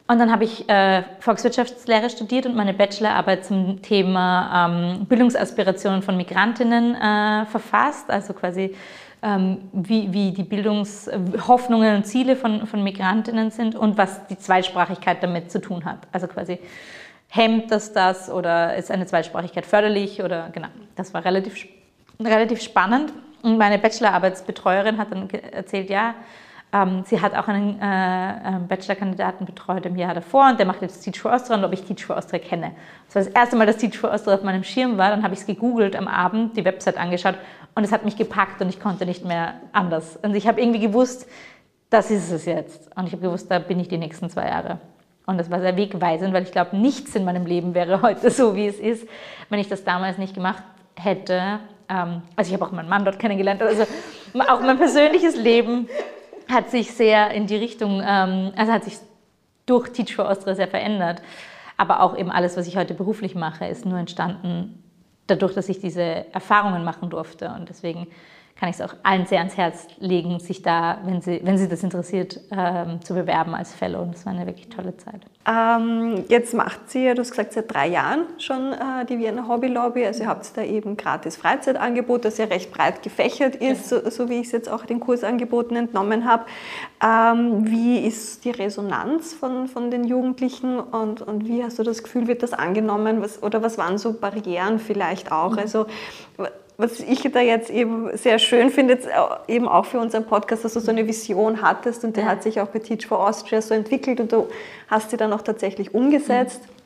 [0.07, 6.17] Und dann habe ich äh, Volkswirtschaftslehre studiert und meine Bachelorarbeit zum Thema ähm, Bildungsaspirationen von
[6.17, 8.75] Migrantinnen äh, verfasst, also quasi
[9.21, 15.51] wie, wie die Bildungshoffnungen und Ziele von, von Migrantinnen sind und was die Zweisprachigkeit damit
[15.51, 15.99] zu tun hat.
[16.13, 16.59] Also quasi
[17.29, 20.69] hemmt das das oder ist eine Zweisprachigkeit förderlich oder genau.
[20.95, 21.67] Das war relativ,
[22.19, 23.13] relativ spannend.
[23.41, 26.15] Und meine Bachelorarbeitsbetreuerin hat dann erzählt, ja,
[26.71, 31.01] ähm, sie hat auch einen äh, Bachelorkandidaten betreut im Jahr davor und der macht jetzt
[31.01, 32.73] Teach for Austria und ob ich Teach for Austria kenne.
[33.07, 35.09] Das war das erste Mal, dass Teach for Austria auf meinem Schirm war.
[35.09, 37.35] Dann habe ich es gegoogelt am Abend, die Website angeschaut
[37.75, 40.17] und es hat mich gepackt und ich konnte nicht mehr anders.
[40.21, 41.27] Und ich habe irgendwie gewusst,
[41.89, 42.89] das ist es jetzt.
[42.95, 44.79] Und ich habe gewusst, da bin ich die nächsten zwei Jahre.
[45.25, 48.55] Und das war sehr wegweisend, weil ich glaube, nichts in meinem Leben wäre heute so,
[48.55, 49.07] wie es ist,
[49.49, 50.63] wenn ich das damals nicht gemacht
[50.95, 51.59] hätte.
[51.87, 53.61] Ähm, also ich habe auch meinen Mann dort kennengelernt.
[53.61, 53.83] Also
[54.47, 55.87] auch mein persönliches Leben
[56.51, 58.97] hat sich sehr in die Richtung, ähm, also hat sich
[59.65, 61.21] durch Teach for Austria sehr verändert.
[61.77, 64.83] Aber auch eben alles, was ich heute beruflich mache, ist nur entstanden
[65.29, 67.49] dadurch, dass ich diese Erfahrungen machen durfte.
[67.49, 68.07] Und deswegen
[68.59, 71.69] kann ich es auch allen sehr ans Herz legen, sich da, wenn sie, wenn sie
[71.69, 74.01] das interessiert, ähm, zu bewerben als Fellow.
[74.01, 75.21] Und das war eine wirklich tolle Zeit.
[75.47, 79.67] Ähm, jetzt macht sie, du hast gesagt, seit drei Jahren schon äh, die Wiener Hobby
[79.67, 80.05] Lobby.
[80.05, 84.27] Also ihr habt da eben gratis Freizeitangebot, das ja recht breit gefächert ist, so, so,
[84.27, 86.43] wie ich es jetzt auch den Kursangeboten entnommen habe.
[87.01, 92.03] Ähm, wie ist die Resonanz von, von den Jugendlichen und, und wie hast du das
[92.03, 93.21] Gefühl, wird das angenommen?
[93.21, 95.53] Was, oder was waren so Barrieren vielleicht auch?
[95.53, 95.59] Mhm.
[95.59, 95.85] Also
[96.79, 98.97] was ich da jetzt eben sehr schön finde,
[99.49, 102.27] eben auch für unseren Podcast, dass du so eine Vision hattest und die ja.
[102.27, 104.47] hat sich auch bei Teach for Austria so entwickelt und du
[104.87, 106.61] hast sie dann auch tatsächlich umgesetzt.
[106.61, 106.79] Mhm.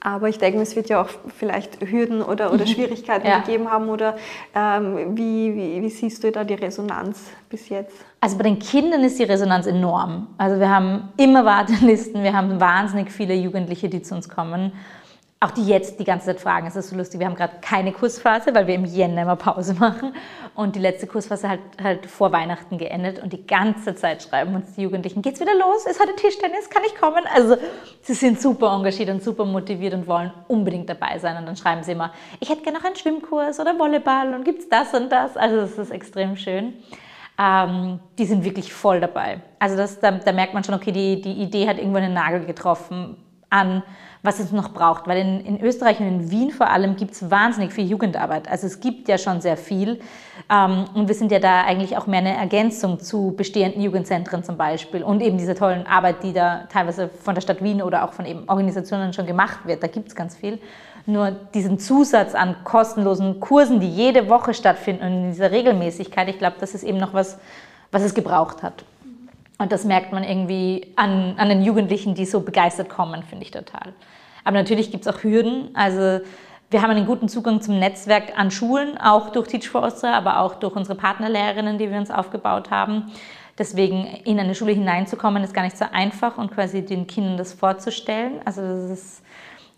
[0.00, 2.70] Aber ich denke, es wird ja auch vielleicht Hürden oder, oder mhm.
[2.70, 3.38] Schwierigkeiten ja.
[3.38, 3.88] gegeben haben.
[3.88, 4.16] Oder
[4.54, 7.96] ähm, wie, wie, wie, siehst du da die Resonanz bis jetzt?
[8.20, 10.26] Also bei den Kindern ist die Resonanz enorm.
[10.38, 14.72] Also wir haben immer Wartelisten, wir haben wahnsinnig viele Jugendliche, die zu uns kommen
[15.42, 17.92] auch die jetzt die ganze Zeit fragen, es ist so lustig, wir haben gerade keine
[17.92, 20.14] Kursphase, weil wir im Jänner immer Pause machen
[20.54, 24.74] und die letzte Kursphase hat halt vor Weihnachten geendet und die ganze Zeit schreiben uns
[24.74, 27.24] die Jugendlichen, geht's wieder los, ist heute Tischtennis, kann ich kommen?
[27.34, 27.56] Also
[28.02, 31.82] sie sind super engagiert und super motiviert und wollen unbedingt dabei sein und dann schreiben
[31.84, 35.38] sie immer, ich hätte gerne noch einen Schwimmkurs oder Volleyball und gibt's das und das,
[35.38, 36.74] also das ist extrem schön.
[37.38, 39.40] Ähm, die sind wirklich voll dabei.
[39.58, 42.44] Also das, da, da merkt man schon, okay, die, die Idee hat irgendwo einen Nagel
[42.44, 43.16] getroffen
[43.48, 43.82] an
[44.22, 45.06] was es noch braucht.
[45.06, 48.48] Weil in, in Österreich und in Wien vor allem gibt es wahnsinnig viel Jugendarbeit.
[48.48, 50.00] Also es gibt ja schon sehr viel.
[50.50, 54.56] Ähm, und wir sind ja da eigentlich auch mehr eine Ergänzung zu bestehenden Jugendzentren zum
[54.56, 55.02] Beispiel.
[55.02, 58.26] Und eben dieser tollen Arbeit, die da teilweise von der Stadt Wien oder auch von
[58.26, 59.82] eben Organisationen schon gemacht wird.
[59.82, 60.58] Da gibt es ganz viel.
[61.06, 66.38] Nur diesen Zusatz an kostenlosen Kursen, die jede Woche stattfinden und in dieser Regelmäßigkeit, ich
[66.38, 67.38] glaube, das ist eben noch was,
[67.90, 68.84] was es gebraucht hat.
[69.60, 73.50] Und das merkt man irgendwie an, an den Jugendlichen, die so begeistert kommen, finde ich
[73.50, 73.92] total.
[74.42, 75.68] Aber natürlich gibt es auch Hürden.
[75.74, 76.24] Also
[76.70, 80.40] wir haben einen guten Zugang zum Netzwerk an Schulen, auch durch Teach for Austria, aber
[80.40, 83.12] auch durch unsere Partnerlehrerinnen, die wir uns aufgebaut haben.
[83.58, 87.52] Deswegen in eine Schule hineinzukommen, ist gar nicht so einfach und quasi den Kindern das
[87.52, 88.40] vorzustellen.
[88.46, 89.22] Also das ist,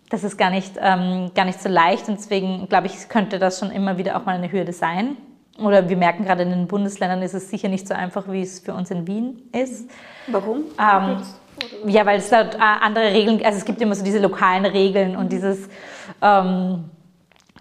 [0.09, 3.59] das ist gar, nicht, ähm, gar nicht so leicht und deswegen glaube ich, könnte das
[3.59, 5.17] schon immer wieder auch mal eine Hürde sein.
[5.59, 8.59] Oder wir merken gerade in den Bundesländern ist es sicher nicht so einfach, wie es
[8.59, 9.89] für uns in Wien ist.
[10.27, 10.63] Warum?
[10.79, 11.17] Ähm,
[11.85, 15.15] ja, weil es dort äh, andere Regeln, also es gibt immer so diese lokalen Regeln
[15.15, 15.69] und dieses,
[16.21, 16.85] ähm,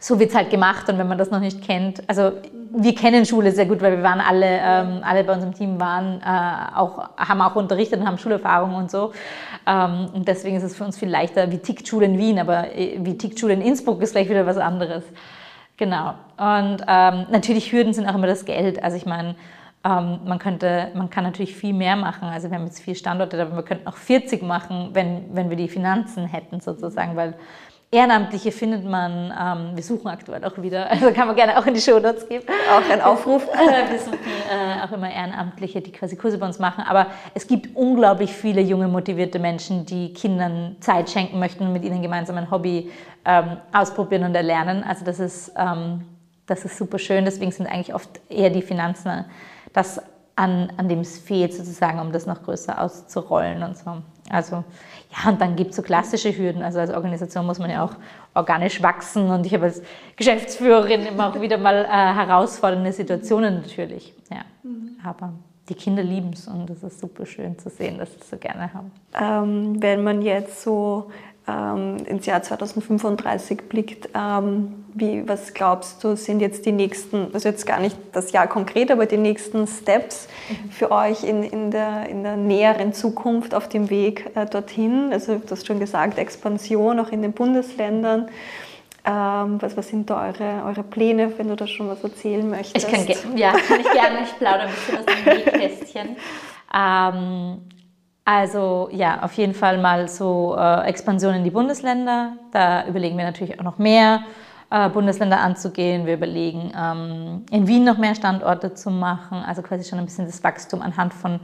[0.00, 2.32] so wird es halt gemacht und wenn man das noch nicht kennt, also
[2.74, 5.78] wir kennen Schule sehr gut, weil wir waren alle, ähm, alle bei uns im Team
[5.78, 9.12] waren äh, auch, haben auch unterrichtet und haben Schulerfahrung und so.
[9.66, 12.74] Ähm, und deswegen ist es für uns viel leichter, wie tickt Schule in Wien, aber
[12.74, 15.04] äh, wie tickt Schule in Innsbruck ist gleich wieder was anderes.
[15.76, 16.14] Genau.
[16.36, 18.82] Und ähm, natürlich Hürden sind auch immer das Geld.
[18.82, 19.34] Also ich meine,
[19.84, 22.28] ähm, man könnte, man kann natürlich viel mehr machen.
[22.28, 25.56] Also wir haben jetzt vier Standorte, aber wir könnten auch 40 machen, wenn, wenn wir
[25.56, 27.34] die Finanzen hätten sozusagen, weil
[27.94, 31.74] Ehrenamtliche findet man, ähm, wir suchen aktuell auch wieder, also kann man gerne auch in
[31.74, 32.46] die Show Notes geben.
[32.70, 33.46] Auch ein Aufruf.
[33.52, 34.18] wir suchen
[34.50, 36.84] äh, auch immer Ehrenamtliche, die quasi Kurse bei uns machen.
[36.88, 41.84] Aber es gibt unglaublich viele junge, motivierte Menschen, die Kindern Zeit schenken möchten und mit
[41.84, 42.90] ihnen gemeinsam ein Hobby
[43.26, 44.82] ähm, ausprobieren und erlernen.
[44.84, 46.06] Also das ist, ähm,
[46.46, 47.26] das ist super schön.
[47.26, 49.26] Deswegen sind eigentlich oft eher die Finanzen
[49.74, 50.00] das
[50.36, 53.98] an, an dem es fehlt, sozusagen, um das noch größer auszurollen und so.
[54.30, 54.64] Also
[55.10, 56.62] ja, und dann gibt es so klassische Hürden.
[56.62, 57.94] Also als Organisation muss man ja auch
[58.34, 59.82] organisch wachsen und ich habe als
[60.16, 64.14] Geschäftsführerin immer auch wieder mal äh, herausfordernde Situationen natürlich.
[64.30, 64.44] Ja.
[64.62, 64.96] Mhm.
[65.04, 65.34] Aber
[65.68, 68.36] die Kinder lieben es und es ist super schön zu sehen, dass sie es so
[68.36, 68.90] gerne haben.
[69.20, 71.10] Ähm, wenn man jetzt so
[71.48, 77.48] ähm, ins Jahr 2035 blickt, ähm, wie, was glaubst du, sind jetzt die nächsten, also
[77.48, 80.70] jetzt gar nicht das Jahr konkret, aber die nächsten Steps mhm.
[80.70, 85.12] für euch in, in, der, in der näheren Zukunft auf dem Weg äh, dorthin?
[85.12, 88.28] Also du hast schon gesagt, Expansion auch in den Bundesländern.
[89.04, 92.86] Ähm, was, was sind da eure, eure Pläne, wenn du da schon was erzählen möchtest?
[92.86, 95.24] Ich kann, ja, kann ich gerne, ich plaudere ein bisschen aus dem
[95.58, 96.16] Nähkästchen.
[96.72, 97.62] Ähm,
[98.24, 102.34] also ja, auf jeden Fall mal so äh, Expansion in die Bundesländer.
[102.52, 104.22] Da überlegen wir natürlich auch noch mehr
[104.70, 106.06] äh, Bundesländer anzugehen.
[106.06, 109.42] Wir überlegen, ähm, in Wien noch mehr Standorte zu machen.
[109.44, 111.40] Also quasi schon ein bisschen das Wachstum anhand von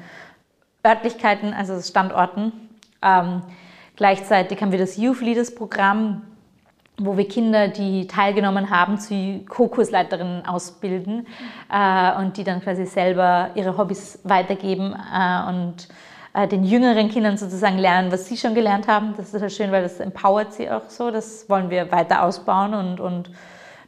[0.87, 2.53] Örtlichkeiten, also Standorten.
[3.03, 3.43] Ähm,
[3.97, 6.23] gleichzeitig haben wir das Youth Leaders Programm,
[6.97, 11.27] wo wir Kinder, die teilgenommen haben, zu Co-Kursleiterinnen ausbilden
[11.73, 15.89] äh, und die dann quasi selber ihre Hobbys weitergeben äh, und
[16.51, 19.15] den jüngeren Kindern sozusagen lernen, was sie schon gelernt haben.
[19.17, 21.11] Das ist total schön, weil das empowert sie auch so.
[21.11, 23.31] Das wollen wir weiter ausbauen und, und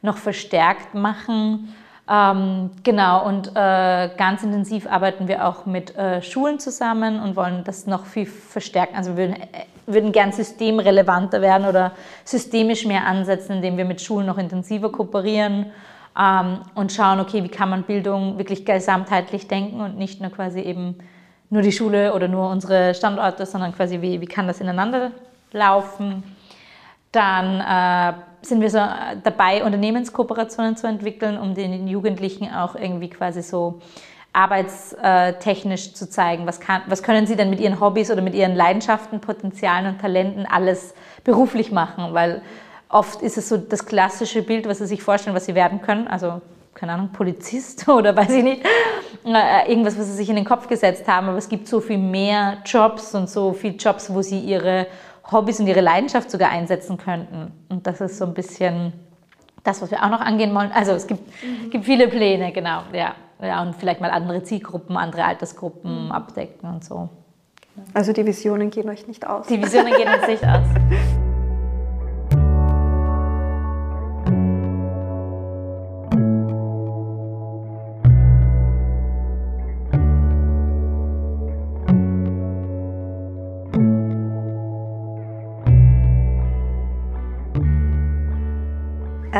[0.03, 1.75] noch verstärkt machen.
[2.11, 7.63] Ähm, genau, und äh, ganz intensiv arbeiten wir auch mit äh, Schulen zusammen und wollen
[7.63, 8.97] das noch viel verstärken.
[8.97, 11.93] Also wir würden, äh, würden gern systemrelevanter werden oder
[12.25, 15.67] systemisch mehr ansetzen, indem wir mit Schulen noch intensiver kooperieren
[16.19, 20.61] ähm, und schauen, okay, wie kann man Bildung wirklich gesamtheitlich denken und nicht nur quasi
[20.61, 20.97] eben
[21.51, 25.11] nur die Schule oder nur unsere Standorte, sondern quasi, wie, wie kann das ineinander
[25.53, 26.23] laufen.
[27.13, 33.43] Dann äh, sind wir so dabei, Unternehmenskooperationen zu entwickeln, um den Jugendlichen auch irgendwie quasi
[33.43, 33.81] so
[34.33, 38.55] arbeitstechnisch zu zeigen, was, kann, was können sie denn mit ihren Hobbys oder mit ihren
[38.55, 42.43] Leidenschaften, Potenzialen und Talenten alles beruflich machen, weil
[42.89, 46.07] oft ist es so das klassische Bild, was sie sich vorstellen, was sie werden können,
[46.07, 46.41] also
[46.75, 48.65] keine Ahnung, Polizist oder weiß ich nicht,
[49.25, 51.29] äh, irgendwas, was sie sich in den Kopf gesetzt haben.
[51.29, 54.87] Aber es gibt so viel mehr Jobs und so viele Jobs, wo sie ihre
[55.31, 57.53] Hobbys und ihre Leidenschaft sogar einsetzen könnten.
[57.69, 58.93] Und das ist so ein bisschen
[59.63, 60.73] das, was wir auch noch angehen wollen.
[60.73, 61.71] Also es gibt, mhm.
[61.71, 63.15] gibt viele Pläne, genau, ja.
[63.43, 63.63] ja.
[63.63, 66.13] Und vielleicht mal andere Zielgruppen, andere Altersgruppen mhm.
[66.13, 67.09] abdecken und so.
[67.95, 69.47] Also die Visionen gehen euch nicht aus.
[69.47, 70.67] Die Visionen gehen uns nicht aus.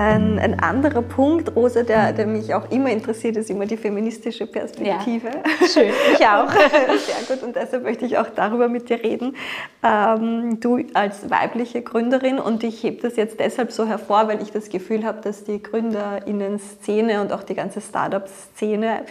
[0.01, 4.47] Ein, ein, anderer Punkt, Rosa, der, der, mich auch immer interessiert, ist immer die feministische
[4.47, 5.27] Perspektive.
[5.27, 6.51] Ja, schön, ich auch.
[6.51, 9.37] Sehr gut und deshalb möchte ich auch darüber mit dir reden.
[9.83, 14.51] Ähm, du als weibliche Gründerin und ich hebe das jetzt deshalb so hervor, weil ich
[14.51, 19.03] das Gefühl habe, dass die GründerInnen-Szene und auch die ganze Startup-Szene,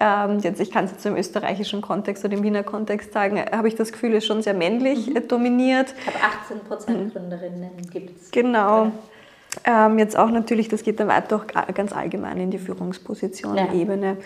[0.00, 3.68] ähm, jetzt ich kann es jetzt im österreichischen Kontext oder im Wiener Kontext sagen, habe
[3.68, 5.28] ich das Gefühl, ist schon sehr männlich mhm.
[5.28, 5.94] dominiert.
[6.00, 8.32] Ich habe 18 Prozent Gründerinnen gibt es.
[8.32, 8.86] Genau.
[8.86, 8.92] Ähm,
[9.98, 14.16] jetzt auch natürlich, das geht dann weiter auch ganz allgemein in die Führungsposition-Ebene.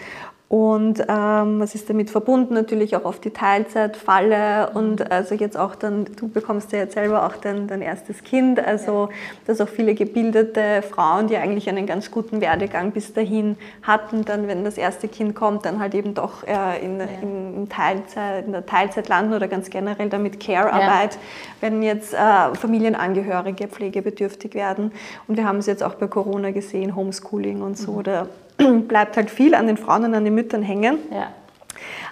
[0.49, 2.55] Und ähm, was ist damit verbunden?
[2.55, 7.27] Natürlich auch auf die Teilzeitfalle und also jetzt auch dann, du bekommst ja jetzt selber
[7.27, 9.09] auch dein, dein erstes Kind, also
[9.49, 14.47] dass auch viele gebildete Frauen, die eigentlich einen ganz guten Werdegang bis dahin hatten, dann
[14.47, 17.07] wenn das erste Kind kommt, dann halt eben doch äh, in, ja.
[17.23, 21.21] in, Teilzeit, in der Teilzeit landen oder ganz generell damit Care-Arbeit, ja.
[21.61, 24.93] wenn jetzt äh, Familienangehörige pflegebedürftig werden.
[25.27, 28.03] Und wir haben es jetzt auch bei Corona gesehen, Homeschooling und so, mhm.
[28.05, 28.29] da
[28.88, 30.99] bleibt halt viel an den Frauen und an den Müttern hängen.
[31.11, 31.29] Ja.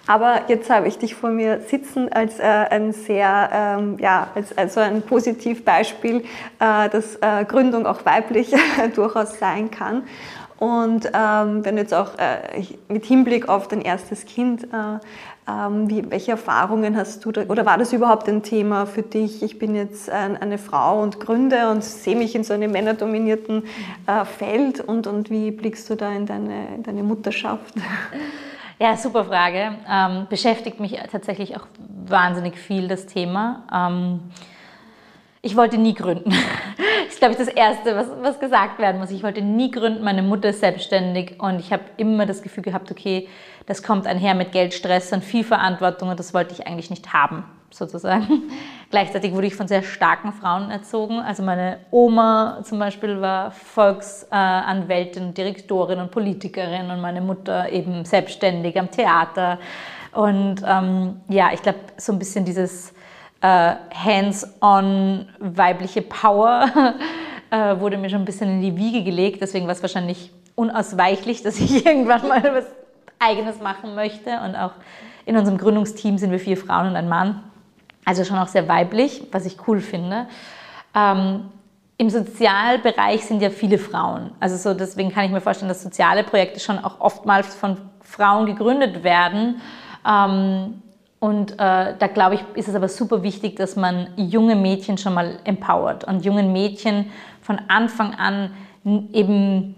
[0.06, 4.56] Aber jetzt habe ich dich vor mir sitzen als äh, ein sehr, ähm, ja, als
[4.56, 6.24] also ein Positivbeispiel,
[6.60, 8.54] äh, dass äh, Gründung auch weiblich
[8.94, 10.02] durchaus sein kann.
[10.58, 14.98] Und ähm, wenn jetzt auch äh, mit Hinblick auf dein erstes Kind, äh,
[15.46, 19.42] ähm, wie, welche Erfahrungen hast du da, oder war das überhaupt ein Thema für dich?
[19.42, 23.64] Ich bin jetzt ein, eine Frau und gründe und sehe mich in so einem männerdominierten
[24.06, 27.74] äh, Feld und, und wie blickst du da in deine, in deine Mutterschaft?
[28.80, 29.76] Ja, super Frage.
[29.88, 31.66] Ähm, beschäftigt mich tatsächlich auch
[32.08, 33.62] wahnsinnig viel das Thema.
[33.72, 34.20] Ähm,
[35.42, 36.30] ich wollte nie gründen.
[36.30, 39.10] Das ist, glaube ich, das Erste, was, was gesagt werden muss.
[39.10, 40.02] Ich wollte nie gründen.
[40.02, 43.28] Meine Mutter ist selbstständig und ich habe immer das Gefühl gehabt, okay,
[43.66, 47.44] das kommt einher mit Geldstress und viel Verantwortung und das wollte ich eigentlich nicht haben,
[47.70, 48.42] sozusagen.
[48.90, 51.18] Gleichzeitig wurde ich von sehr starken Frauen erzogen.
[51.18, 58.78] Also meine Oma zum Beispiel war Volksanwältin, Direktorin und Politikerin und meine Mutter eben selbstständig
[58.78, 59.58] am Theater.
[60.12, 62.92] Und ähm, ja, ich glaube, so ein bisschen dieses
[63.40, 66.94] äh, hands-on weibliche Power
[67.50, 69.40] äh, wurde mir schon ein bisschen in die Wiege gelegt.
[69.40, 72.83] Deswegen war es wahrscheinlich unausweichlich, dass ich irgendwann mal was
[73.24, 74.40] Eigenes machen möchte.
[74.44, 74.72] Und auch
[75.26, 77.42] in unserem Gründungsteam sind wir vier Frauen und ein Mann.
[78.04, 80.26] Also schon auch sehr weiblich, was ich cool finde.
[80.94, 81.44] Ähm,
[81.96, 84.32] Im Sozialbereich sind ja viele Frauen.
[84.40, 88.46] Also so deswegen kann ich mir vorstellen, dass soziale Projekte schon auch oftmals von Frauen
[88.46, 89.60] gegründet werden.
[90.06, 90.82] Ähm,
[91.18, 95.14] und äh, da glaube ich, ist es aber super wichtig, dass man junge Mädchen schon
[95.14, 97.10] mal empowert und jungen Mädchen
[97.40, 98.50] von Anfang an
[98.84, 99.74] eben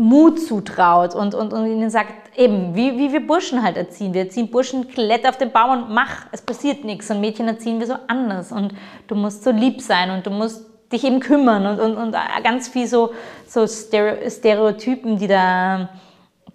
[0.00, 4.14] Mut zutraut und, und, und ihnen sagt, eben, wie, wie wir Burschen halt erziehen.
[4.14, 7.10] Wir erziehen Burschen, kletter auf den Baum und mach, es passiert nichts.
[7.10, 8.52] Und Mädchen erziehen wir so anders.
[8.52, 8.74] Und
[9.06, 12.68] du musst so lieb sein und du musst dich eben kümmern und, und, und ganz
[12.68, 13.12] viel so,
[13.46, 15.90] so Stereotypen, die da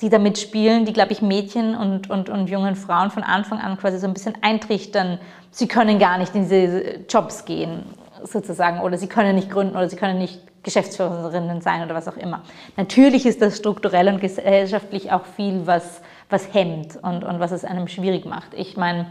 [0.01, 3.77] die da mitspielen, die, glaube ich, Mädchen und, und, und jungen Frauen von Anfang an
[3.77, 5.19] quasi so ein bisschen eintrichtern,
[5.51, 7.83] sie können gar nicht in diese Jobs gehen,
[8.23, 12.17] sozusagen, oder sie können nicht gründen oder sie können nicht Geschäftsführerinnen sein oder was auch
[12.17, 12.41] immer.
[12.77, 17.65] Natürlich ist das strukturell und gesellschaftlich auch viel, was, was hemmt und, und was es
[17.65, 18.53] einem schwierig macht.
[18.55, 19.07] Ich meine,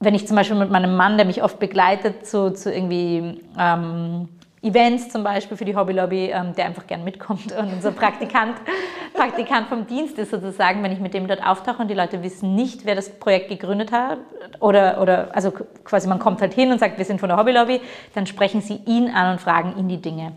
[0.00, 4.28] wenn ich zum Beispiel mit meinem Mann, der mich oft begleitet, zu, zu irgendwie ähm,
[4.62, 7.52] Events zum Beispiel für die Hobbylobby, ähm, der einfach gern mitkommt.
[7.52, 8.56] Und unser Praktikant,
[9.14, 12.54] Praktikant vom Dienst ist sozusagen, wenn ich mit dem dort auftauche und die Leute wissen
[12.54, 14.18] nicht, wer das Projekt gegründet hat
[14.60, 15.52] oder, oder also
[15.84, 17.80] quasi man kommt halt hin und sagt, wir sind von der Hobbylobby,
[18.14, 20.32] dann sprechen sie ihn an und fragen ihn die Dinge.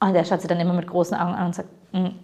[0.00, 2.14] Und er schaut sie dann immer mit großen Augen an und sagt, hm,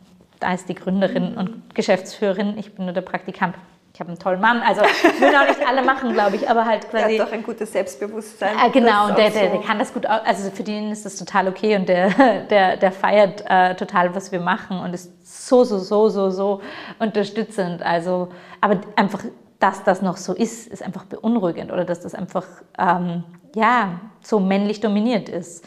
[0.41, 3.55] da ist die Gründerin und Geschäftsführerin, ich bin nur der Praktikant
[3.93, 4.63] ich habe einen tollen Mann.
[4.63, 7.09] Also würden auch nicht alle machen, glaube ich, aber halt quasi.
[7.17, 8.57] Der hat doch ein gutes Selbstbewusstsein.
[8.59, 11.49] Äh, genau, und der, der, der, kann das gut, also für den ist das total
[11.49, 12.11] okay und der,
[12.51, 15.11] der, der feiert äh, total, was wir machen und ist
[15.49, 16.61] so, so, so, so, so
[16.99, 17.83] unterstützend.
[17.83, 18.29] Also,
[18.61, 19.25] aber einfach,
[19.59, 22.47] dass das noch so ist, ist einfach beunruhigend oder dass das einfach,
[22.79, 23.25] ähm,
[23.55, 25.65] ja, so männlich dominiert ist.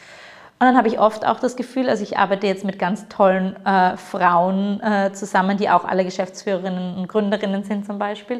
[0.63, 3.53] Und dann habe ich oft auch das Gefühl, also ich arbeite jetzt mit ganz tollen
[3.65, 8.37] äh, Frauen äh, zusammen, die auch alle Geschäftsführerinnen und Gründerinnen sind zum Beispiel.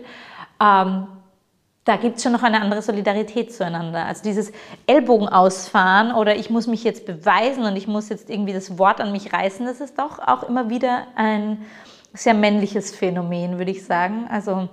[0.62, 1.08] Ähm,
[1.84, 4.06] da gibt es schon noch eine andere Solidarität zueinander.
[4.06, 4.54] Also dieses
[4.88, 9.02] Ellbogen ausfahren oder ich muss mich jetzt beweisen und ich muss jetzt irgendwie das Wort
[9.02, 11.66] an mich reißen, das ist doch auch immer wieder ein
[12.14, 14.30] sehr männliches Phänomen, würde ich sagen.
[14.32, 14.70] Also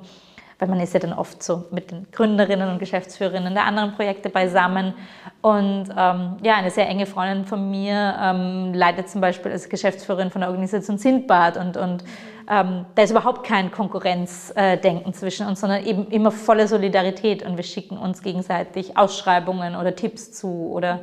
[0.61, 4.29] weil man ist ja dann oft so mit den Gründerinnen und Geschäftsführerinnen der anderen Projekte
[4.29, 4.93] beisammen.
[5.41, 10.31] Und ähm, ja, eine sehr enge Freundin von mir ähm, leitet zum Beispiel als Geschäftsführerin
[10.31, 12.05] von der Organisation Sindbad und, und
[12.49, 17.65] ähm, da ist überhaupt kein Konkurrenzdenken zwischen uns, sondern eben immer volle Solidarität und wir
[17.65, 21.01] schicken uns gegenseitig Ausschreibungen oder Tipps zu oder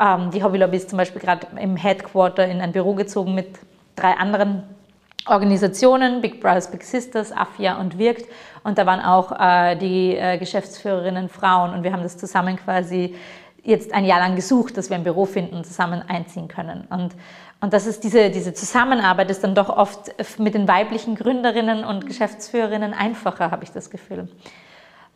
[0.00, 3.58] ähm, die Hobby Lobby ist zum Beispiel gerade im Headquarter in ein Büro gezogen mit
[3.94, 4.64] drei anderen
[5.26, 8.26] Organisationen, Big Brothers, Big Sisters, AFIA und Wirkt.
[8.64, 13.14] Und da waren auch äh, die äh, Geschäftsführerinnen Frauen und wir haben das zusammen quasi
[13.62, 16.86] jetzt ein Jahr lang gesucht, dass wir ein Büro finden und zusammen einziehen können.
[16.90, 17.14] Und,
[17.60, 22.06] und das ist diese, diese Zusammenarbeit ist dann doch oft mit den weiblichen Gründerinnen und
[22.06, 24.28] Geschäftsführerinnen einfacher, habe ich das Gefühl.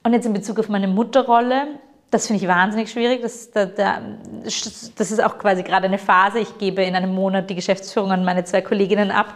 [0.02, 1.66] Und jetzt in Bezug auf meine Mutterrolle,
[2.10, 3.22] das finde ich wahnsinnig schwierig.
[3.22, 4.00] Das, da, da,
[4.44, 6.38] das ist auch quasi gerade eine Phase.
[6.38, 9.34] Ich gebe in einem Monat die Geschäftsführung an meine zwei Kolleginnen ab.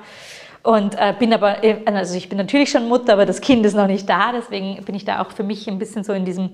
[0.63, 3.75] Und äh, bin aber, äh, also ich bin natürlich schon Mutter, aber das Kind ist
[3.75, 4.33] noch nicht da.
[4.33, 6.51] Deswegen bin ich da auch für mich ein bisschen so in diesem,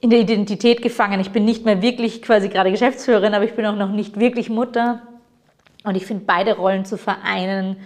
[0.00, 1.20] in der Identität gefangen.
[1.20, 4.50] Ich bin nicht mehr wirklich quasi gerade Geschäftsführerin, aber ich bin auch noch nicht wirklich
[4.50, 5.02] Mutter.
[5.84, 7.76] Und ich finde beide Rollen zu vereinen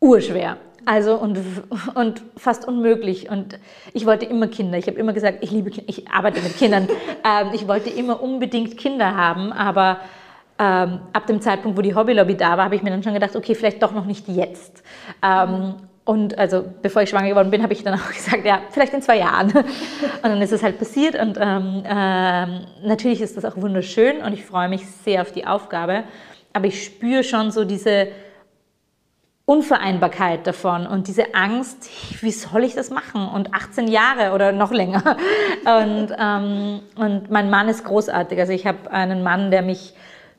[0.00, 0.56] urschwer.
[0.84, 1.38] Also und,
[1.94, 3.30] und fast unmöglich.
[3.30, 3.58] Und
[3.92, 4.78] ich wollte immer Kinder.
[4.78, 6.88] Ich habe immer gesagt, ich liebe Kinder, ich arbeite mit Kindern.
[7.24, 10.00] ähm, ich wollte immer unbedingt Kinder haben, aber
[10.62, 13.34] ähm, ab dem Zeitpunkt, wo die Hobbylobby da war, habe ich mir dann schon gedacht,
[13.34, 14.84] okay, vielleicht doch noch nicht jetzt.
[15.20, 18.94] Ähm, und also bevor ich schwanger geworden bin, habe ich dann auch gesagt, ja, vielleicht
[18.94, 19.50] in zwei Jahren.
[19.50, 19.64] Und
[20.22, 24.44] dann ist es halt passiert und ähm, äh, natürlich ist das auch wunderschön und ich
[24.44, 26.04] freue mich sehr auf die Aufgabe.
[26.52, 28.08] Aber ich spüre schon so diese
[29.44, 31.90] Unvereinbarkeit davon und diese Angst,
[32.22, 33.26] wie soll ich das machen?
[33.26, 35.16] Und 18 Jahre oder noch länger.
[35.64, 38.38] Und, ähm, und mein Mann ist großartig.
[38.38, 39.94] Also ich habe einen Mann, der mich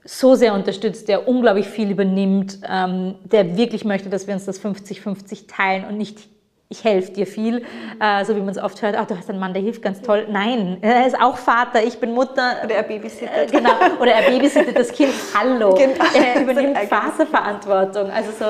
[0.05, 4.61] so sehr unterstützt, der unglaublich viel übernimmt, ähm, der wirklich möchte, dass wir uns das
[4.61, 6.27] 50-50 teilen und nicht
[6.69, 7.63] ich helfe dir viel,
[7.99, 10.01] äh, so wie man es oft hört, ach, du hast einen Mann, der hilft ganz
[10.01, 10.25] toll.
[10.29, 12.57] Nein, er ist auch Vater, ich bin Mutter.
[12.63, 13.29] Oder er babysittet.
[13.31, 15.13] Äh, genau, oder er babysittet das Kind.
[15.37, 15.75] Hallo.
[15.83, 16.05] Genau.
[16.15, 18.09] Er übernimmt Vaterverantwortung.
[18.09, 18.45] Also so,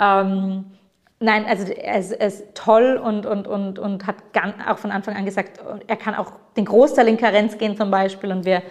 [0.00, 0.64] ähm,
[1.20, 4.16] nein, also er ist, er ist, toll und, und, und, und hat
[4.68, 8.30] auch von Anfang an gesagt, er kann auch den Großteil in Karenz gehen zum Beispiel
[8.30, 8.62] und wir,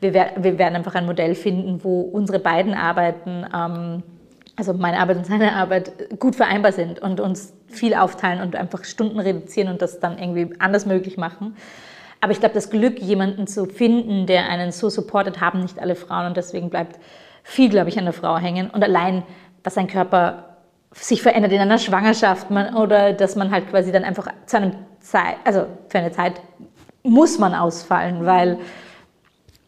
[0.00, 4.02] wir, wir werden einfach ein Modell finden, wo unsere beiden Arbeiten, ähm,
[4.56, 8.84] also meine Arbeit und seine Arbeit, gut vereinbar sind und uns viel aufteilen und einfach
[8.84, 11.56] Stunden reduzieren und das dann irgendwie anders möglich machen.
[12.20, 15.94] Aber ich glaube, das Glück, jemanden zu finden, der einen so supportet, haben nicht alle
[15.94, 16.98] Frauen und deswegen bleibt
[17.42, 18.70] viel, glaube ich, an der Frau hängen.
[18.70, 19.22] Und allein,
[19.62, 20.55] was sein Körper
[20.92, 24.72] sich verändert in einer Schwangerschaft man, oder dass man halt quasi dann einfach zu einem
[25.00, 26.40] Zeit, also für eine Zeit
[27.02, 28.58] muss man ausfallen, weil,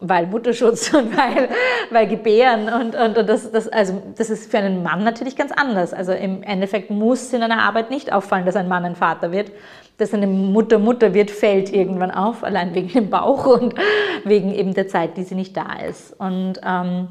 [0.01, 1.49] weil Mutterschutz und weil,
[1.91, 5.53] weil Gebären und, und, und das, das, also das ist für einen Mann natürlich ganz
[5.53, 5.93] anders.
[5.93, 9.53] Also im Endeffekt muss in einer Arbeit nicht auffallen, dass ein Mann ein Vater wird.
[9.99, 13.75] Dass eine Mutter Mutter wird, fällt irgendwann auf, allein wegen dem Bauch und
[14.25, 16.19] wegen eben der Zeit, die sie nicht da ist.
[16.21, 17.09] Und ähm,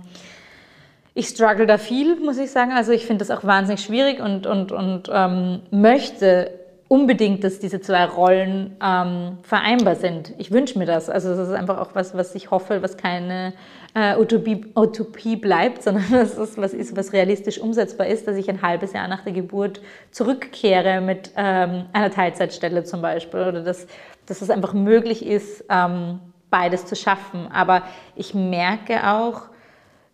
[1.17, 2.73] ich struggle da viel, muss ich sagen.
[2.73, 6.51] Also ich finde das auch wahnsinnig schwierig und, und, und ähm, möchte
[6.87, 10.33] unbedingt, dass diese zwei Rollen ähm, vereinbar sind.
[10.37, 11.09] Ich wünsche mir das.
[11.09, 13.53] Also das ist einfach auch was, was ich hoffe, was keine
[13.95, 18.47] äh, Utopie, Utopie bleibt, sondern dass es was ist, was realistisch umsetzbar ist, dass ich
[18.47, 23.87] ein halbes Jahr nach der Geburt zurückkehre mit ähm, einer Teilzeitstelle zum Beispiel oder dass,
[24.27, 26.19] dass es einfach möglich ist, ähm,
[26.51, 27.47] beides zu schaffen.
[27.51, 27.81] Aber
[28.15, 29.49] ich merke auch,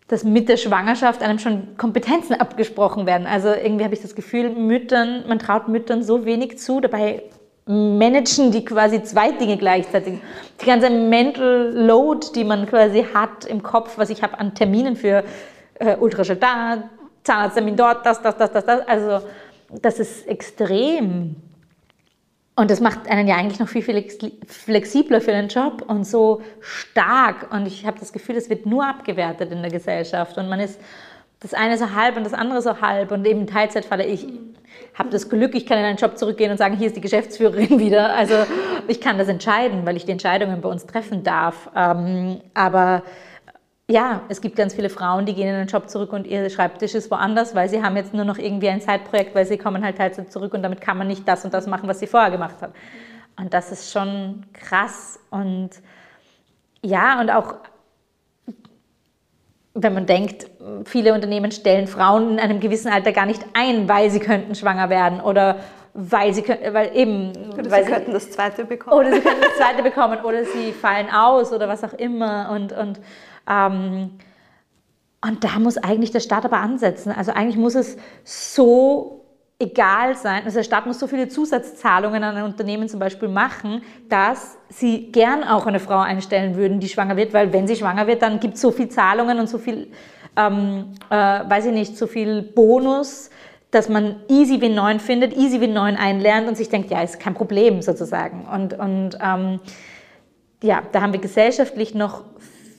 [0.08, 3.26] dass mit der Schwangerschaft einem schon Kompetenzen abgesprochen werden.
[3.26, 7.22] Also irgendwie habe ich das Gefühl, Müttern, man traut Müttern so wenig zu, dabei
[7.66, 10.18] managen die quasi zwei Dinge gleichzeitig.
[10.60, 14.96] Die ganze Mental Load, die man quasi hat im Kopf, was ich habe an Terminen
[14.96, 15.24] für
[15.78, 16.90] äh, Ultraschall da,
[17.22, 18.86] Zahnarzttermin dort, das, das, das, das, das.
[18.86, 19.26] Also
[19.70, 21.36] das ist extrem.
[22.56, 24.04] Und das macht einen ja eigentlich noch viel, viel
[24.46, 27.52] flexibler für den Job und so stark.
[27.52, 30.38] Und ich habe das Gefühl, es wird nur abgewertet in der Gesellschaft.
[30.38, 30.80] Und man ist
[31.40, 33.10] das eine so halb und das andere so halb.
[33.10, 34.28] Und eben Teilzeitfalle, ich
[34.94, 37.78] habe das Glück, ich kann in einen Job zurückgehen und sagen, hier ist die Geschäftsführerin
[37.80, 38.14] wieder.
[38.14, 38.34] Also
[38.86, 41.70] ich kann das entscheiden, weil ich die Entscheidungen bei uns treffen darf.
[41.74, 43.02] Ähm, aber
[43.88, 46.94] ja, es gibt ganz viele Frauen, die gehen in den Job zurück und ihr Schreibtisch
[46.94, 49.98] ist woanders, weil sie haben jetzt nur noch irgendwie ein Zeitprojekt, weil sie kommen halt
[49.98, 52.56] Teilzeit zurück und damit kann man nicht das und das machen, was sie vorher gemacht
[52.62, 52.72] haben.
[53.36, 55.70] Und das ist schon krass und
[56.82, 57.56] ja, und auch
[59.74, 60.46] wenn man denkt,
[60.84, 64.88] viele Unternehmen stellen Frauen in einem gewissen Alter gar nicht ein, weil sie könnten schwanger
[64.88, 65.56] werden oder
[65.94, 69.56] weil sie weil eben oder weil sie könnten das zweite bekommen oder sie könnten das
[69.56, 73.00] zweite bekommen oder sie fallen aus oder was auch immer und und
[73.48, 74.10] ähm,
[75.26, 77.10] und da muss eigentlich der Staat aber ansetzen.
[77.10, 79.24] Also eigentlich muss es so
[79.58, 83.82] egal sein, also der Staat muss so viele Zusatzzahlungen an ein Unternehmen zum Beispiel machen,
[84.08, 88.06] dass sie gern auch eine Frau einstellen würden, die schwanger wird, weil wenn sie schwanger
[88.06, 89.88] wird, dann gibt es so viel Zahlungen und so viel,
[90.36, 93.30] ähm, äh, weiß ich nicht, so viel Bonus,
[93.70, 97.18] dass man easy wie 9 findet, easy wie 9 einlernt und sich denkt, ja, ist
[97.18, 98.46] kein Problem sozusagen.
[98.46, 99.60] Und, und ähm,
[100.62, 102.24] ja, da haben wir gesellschaftlich noch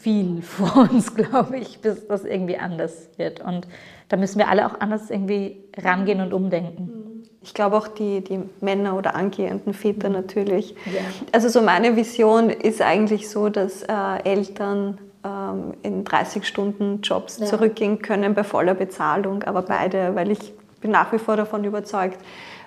[0.05, 3.39] viel vor uns, glaube ich, bis das irgendwie anders wird.
[3.39, 3.67] Und
[4.07, 7.23] da müssen wir alle auch anders irgendwie rangehen und umdenken.
[7.41, 10.75] Ich glaube auch die, die Männer oder angehenden Väter natürlich.
[10.85, 11.01] Ja.
[11.31, 13.93] Also so meine Vision ist eigentlich so, dass äh,
[14.23, 17.47] Eltern ähm, in 30 Stunden Jobs ja.
[17.47, 22.19] zurückgehen können bei voller Bezahlung, aber beide, weil ich bin nach wie vor davon überzeugt,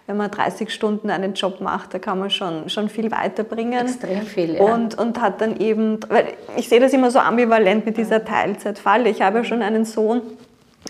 [0.09, 3.87] wenn man 30 Stunden einen Job macht, da kann man schon, schon viel weiterbringen.
[3.87, 4.63] Extrem viel, ja.
[4.63, 9.11] Und, und hat dann eben, weil ich sehe das immer so ambivalent mit dieser Teilzeitfalle.
[9.11, 10.23] Ich habe ja schon einen Sohn,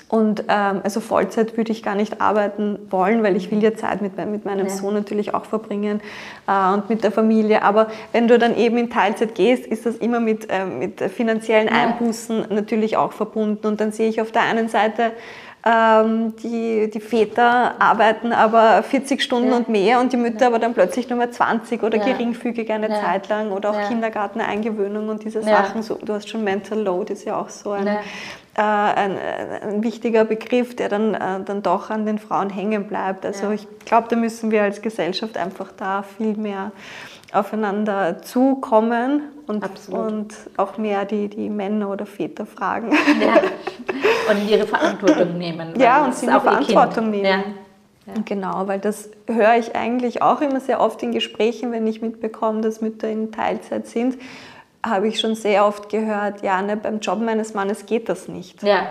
[0.09, 4.01] und ähm, also Vollzeit würde ich gar nicht arbeiten wollen, weil ich will ja Zeit
[4.01, 4.73] mit, mit meinem ja.
[4.73, 6.01] Sohn natürlich auch verbringen
[6.47, 7.63] äh, und mit der Familie.
[7.63, 11.69] Aber wenn du dann eben in Teilzeit gehst, ist das immer mit, äh, mit finanziellen
[11.69, 12.47] Einbußen ja.
[12.49, 13.67] natürlich auch verbunden.
[13.67, 15.13] Und dann sehe ich auf der einen Seite
[15.65, 19.57] ähm, die, die Väter arbeiten aber 40 Stunden ja.
[19.57, 20.47] und mehr und die Mütter ja.
[20.47, 22.05] aber dann plötzlich nur mehr 20 oder ja.
[22.05, 25.83] geringfügig eine Zeit lang oder auch Kindergarteneingewöhnung und diese Sachen.
[25.83, 27.99] So, du hast schon Mental Load, ist ja auch so ein, äh,
[28.57, 29.19] ein,
[29.63, 33.27] ein, wichtiger Begriff, der dann, äh, dann doch an den Frauen hängen bleibt.
[33.27, 36.71] Also ich glaube, da müssen wir als Gesellschaft einfach da viel mehr
[37.33, 42.93] aufeinander zukommen und, und auch mehr die, die Männer oder Väter fragen.
[43.21, 43.41] Ja.
[44.31, 45.75] Und ihre Verantwortung nehmen.
[45.79, 47.25] Ja, und sie auch Verantwortung nehmen.
[47.25, 47.43] Ja.
[48.09, 48.15] Ja.
[48.25, 52.63] Genau, weil das höre ich eigentlich auch immer sehr oft in Gesprächen, wenn ich mitbekomme,
[52.63, 54.17] dass Mütter in Teilzeit sind,
[54.85, 58.63] habe ich schon sehr oft gehört, ja, ne, beim Job meines Mannes geht das nicht.
[58.63, 58.89] Ja.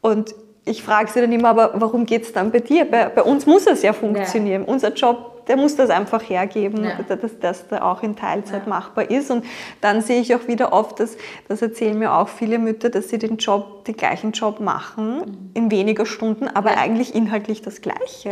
[0.00, 2.90] Und ich frage sie dann immer, aber warum geht es dann bei dir?
[2.90, 4.62] Bei, bei, uns muss es ja funktionieren.
[4.62, 4.72] Ja.
[4.72, 6.92] Unser Job, der muss das einfach hergeben, ja.
[7.02, 8.68] dass das da auch in Teilzeit ja.
[8.68, 9.32] machbar ist.
[9.32, 9.44] Und
[9.80, 11.16] dann sehe ich auch wieder oft, dass,
[11.48, 15.50] das erzählen mir auch viele Mütter, dass sie den Job, den gleichen Job machen, mhm.
[15.54, 18.30] in weniger Stunden, aber eigentlich inhaltlich das Gleiche.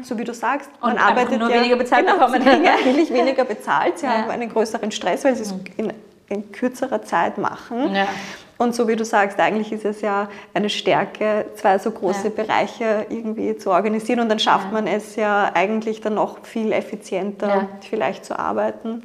[0.00, 2.42] So wie du sagst, man Und arbeitet nur ja, weniger bezahlt genau, bekommen.
[2.62, 5.60] Sie eigentlich weniger bezahlt, sie haben einen größeren Stress, weil sie es mhm.
[5.76, 5.92] in,
[6.30, 7.94] in kürzerer Zeit machen.
[8.58, 12.42] Und so wie du sagst, eigentlich ist es ja eine Stärke, zwei so große ja.
[12.44, 14.72] Bereiche irgendwie zu organisieren und dann schafft ja.
[14.72, 17.68] man es ja eigentlich dann noch viel effizienter ja.
[17.88, 19.04] vielleicht zu arbeiten.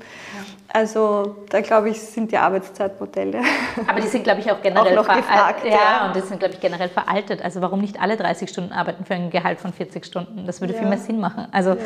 [0.69, 3.41] Also da glaube ich, sind die Arbeitszeitmodelle.
[3.87, 5.63] Aber die sind, glaube ich, auch generell auch gefragt.
[5.69, 7.43] Ja, und die sind, glaube ich, generell veraltet.
[7.43, 10.47] Also warum nicht alle 30 Stunden arbeiten für ein Gehalt von 40 Stunden?
[10.47, 11.47] Das würde viel mehr Sinn machen.
[11.51, 11.77] Also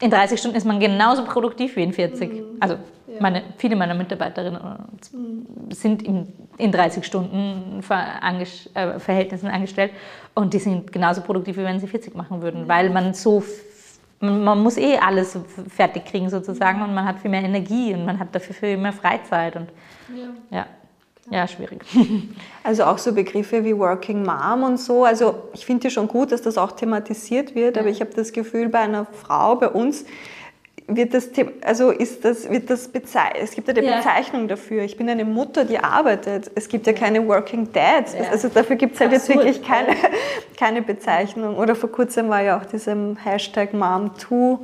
[0.00, 2.32] in 30 Stunden ist man genauso produktiv wie in 40.
[2.32, 2.44] Mhm.
[2.60, 2.76] Also
[3.20, 9.92] meine, viele meiner Mitarbeiterinnen äh, sind in, in 30 Stunden äh, Verhältnissen angestellt
[10.34, 13.42] und die sind genauso produktiv, wie wenn sie 40 machen würden, weil man so
[14.18, 15.38] man muss eh alles
[15.68, 18.94] fertig kriegen sozusagen und man hat viel mehr Energie und man hat dafür viel mehr
[18.94, 19.68] Freizeit und
[20.50, 20.58] ja.
[20.58, 20.66] ja.
[21.30, 21.82] Ja, schwierig.
[22.62, 25.04] Also auch so Begriffe wie Working Mom und so.
[25.04, 28.32] Also ich finde es schon gut, dass das auch thematisiert wird, aber ich habe das
[28.32, 30.04] Gefühl, bei einer Frau, bei uns,
[30.88, 31.30] wird das,
[31.62, 32.90] also ist das, wird das
[33.40, 33.96] es gibt ja eine ja.
[33.96, 34.82] Bezeichnung dafür.
[34.82, 36.50] Ich bin eine Mutter, die arbeitet.
[36.54, 38.14] Es gibt ja keine Working Dads.
[38.14, 38.30] Ja.
[38.30, 39.96] Also dafür gibt es halt jetzt wirklich keine,
[40.58, 41.56] keine Bezeichnung.
[41.56, 44.58] Oder vor kurzem war ja auch diesem Hashtag Mom2 mhm.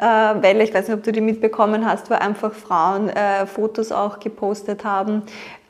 [0.00, 3.90] äh, Welle, ich weiß nicht, ob du die mitbekommen hast, wo einfach Frauen äh, Fotos
[3.90, 5.22] auch gepostet haben,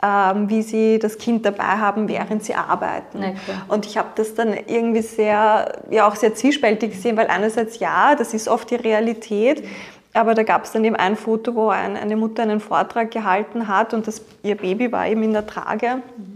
[0.04, 3.18] ähm, wie sie das Kind dabei haben, während sie arbeiten.
[3.18, 3.36] Okay.
[3.68, 8.14] Und ich habe das dann irgendwie sehr, ja auch sehr zwiespältig gesehen, weil einerseits ja,
[8.14, 9.64] das ist oft die Realität,
[10.12, 13.66] aber da gab es dann eben ein Foto, wo ein, eine Mutter einen Vortrag gehalten
[13.66, 16.02] hat und das, ihr Baby war eben in der Trage.
[16.16, 16.33] Mhm.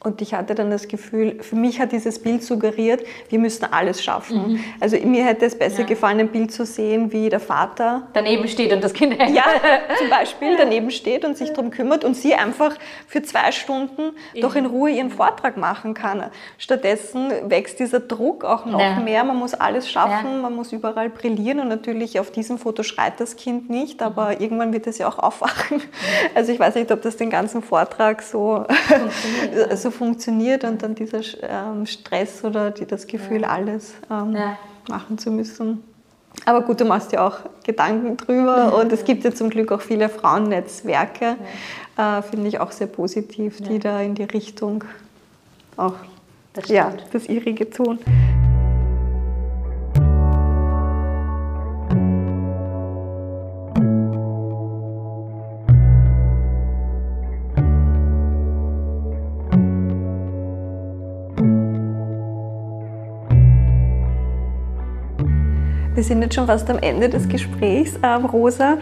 [0.00, 4.02] Und ich hatte dann das Gefühl, für mich hat dieses Bild suggeriert, wir müssen alles
[4.02, 4.52] schaffen.
[4.52, 4.64] Mhm.
[4.78, 5.86] Also mir hätte es besser ja.
[5.86, 9.34] gefallen, ein Bild zu sehen, wie der Vater daneben steht und das Kind hängt.
[9.34, 9.44] Ja,
[9.98, 12.76] zum Beispiel daneben steht und sich darum kümmert und sie einfach
[13.08, 14.40] für zwei Stunden mhm.
[14.40, 16.30] doch in Ruhe ihren Vortrag machen kann.
[16.58, 19.00] Stattdessen wächst dieser Druck auch noch ja.
[19.00, 19.24] mehr.
[19.24, 20.42] Man muss alles schaffen, ja.
[20.42, 24.40] man muss überall brillieren und natürlich auf diesem Foto schreit das Kind nicht, aber mhm.
[24.40, 25.82] irgendwann wird es ja auch aufwachen.
[26.36, 28.64] Also ich weiß nicht, ob das den ganzen Vortrag so,
[29.88, 33.48] so funktioniert und dann dieser ähm, Stress oder die, das Gefühl, ja.
[33.48, 34.58] alles ähm, ja.
[34.88, 35.82] machen zu müssen.
[36.44, 39.80] Aber gut, du machst ja auch Gedanken drüber und es gibt ja zum Glück auch
[39.80, 41.36] viele Frauennetzwerke,
[41.96, 44.84] äh, finde ich auch sehr positiv, die da in die Richtung
[45.76, 45.94] auch
[46.52, 47.98] das, ja, das ihrige tun.
[65.98, 68.78] Wir sind jetzt schon fast am Ende des Gesprächs, ähm, Rosa.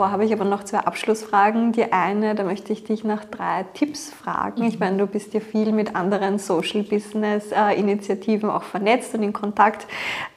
[0.00, 1.72] Davor habe ich aber noch zwei Abschlussfragen.
[1.72, 4.62] Die eine, da möchte ich dich nach drei Tipps fragen.
[4.64, 9.22] Ich meine, du bist ja viel mit anderen Social Business äh, Initiativen auch vernetzt und
[9.22, 9.86] in Kontakt.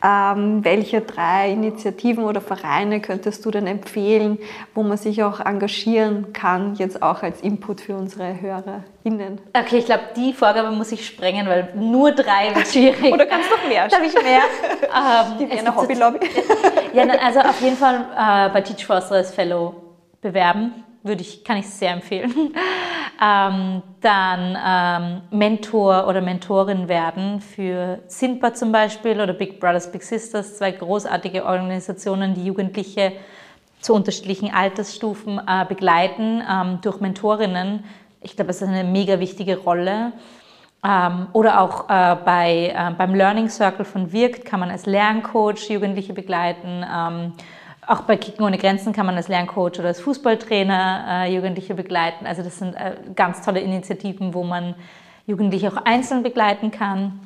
[0.03, 4.37] Ähm, welche drei Initiativen oder Vereine könntest du denn empfehlen,
[4.75, 9.39] wo man sich auch engagieren kann, jetzt auch als Input für unsere HörerInnen?
[9.57, 13.13] Okay, ich glaube, die Vorgabe muss ich sprengen, weil nur drei wird schwierig.
[13.13, 13.87] oder kannst du noch mehr?
[13.87, 14.41] Darf ich mehr?
[14.83, 16.19] ähm, die Wiener Hobby Lobby.
[16.93, 19.75] ja, also auf jeden Fall äh, bei Teach for als Fellow
[20.21, 20.83] bewerben.
[21.03, 22.31] Würde ich, kann ich sehr empfehlen.
[23.21, 30.03] ähm, dann ähm, Mentor oder Mentorin werden für SINPA zum Beispiel oder Big Brothers Big
[30.03, 33.11] Sisters, zwei großartige Organisationen, die Jugendliche
[33.81, 37.83] zu unterschiedlichen Altersstufen äh, begleiten ähm, durch Mentorinnen.
[38.21, 40.13] Ich glaube, das ist eine mega wichtige Rolle.
[40.85, 45.69] Ähm, oder auch äh, bei, äh, beim Learning Circle von Wirkt kann man als Lerncoach
[45.69, 46.83] Jugendliche begleiten.
[46.83, 47.33] Ähm,
[47.87, 52.25] auch bei Kicken ohne Grenzen kann man als Lerncoach oder als Fußballtrainer äh, Jugendliche begleiten.
[52.25, 54.75] Also das sind äh, ganz tolle Initiativen, wo man
[55.25, 57.19] Jugendliche auch einzeln begleiten kann.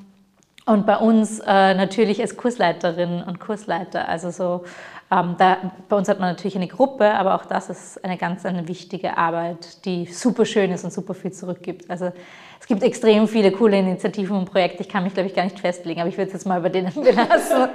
[0.66, 4.66] Und bei uns äh, natürlich als Kursleiterin und Kursleiter, also so,
[5.10, 8.46] ähm, da, bei uns hat man natürlich eine Gruppe, aber auch das ist eine ganz
[8.46, 11.90] eine wichtige Arbeit, die super schön ist und super viel zurückgibt.
[11.90, 12.12] Also
[12.68, 14.84] es gibt extrem viele coole Initiativen und Projekte.
[14.84, 16.68] Ich kann mich, glaube ich, gar nicht festlegen, aber ich würde es jetzt mal bei
[16.68, 17.70] denen belassen,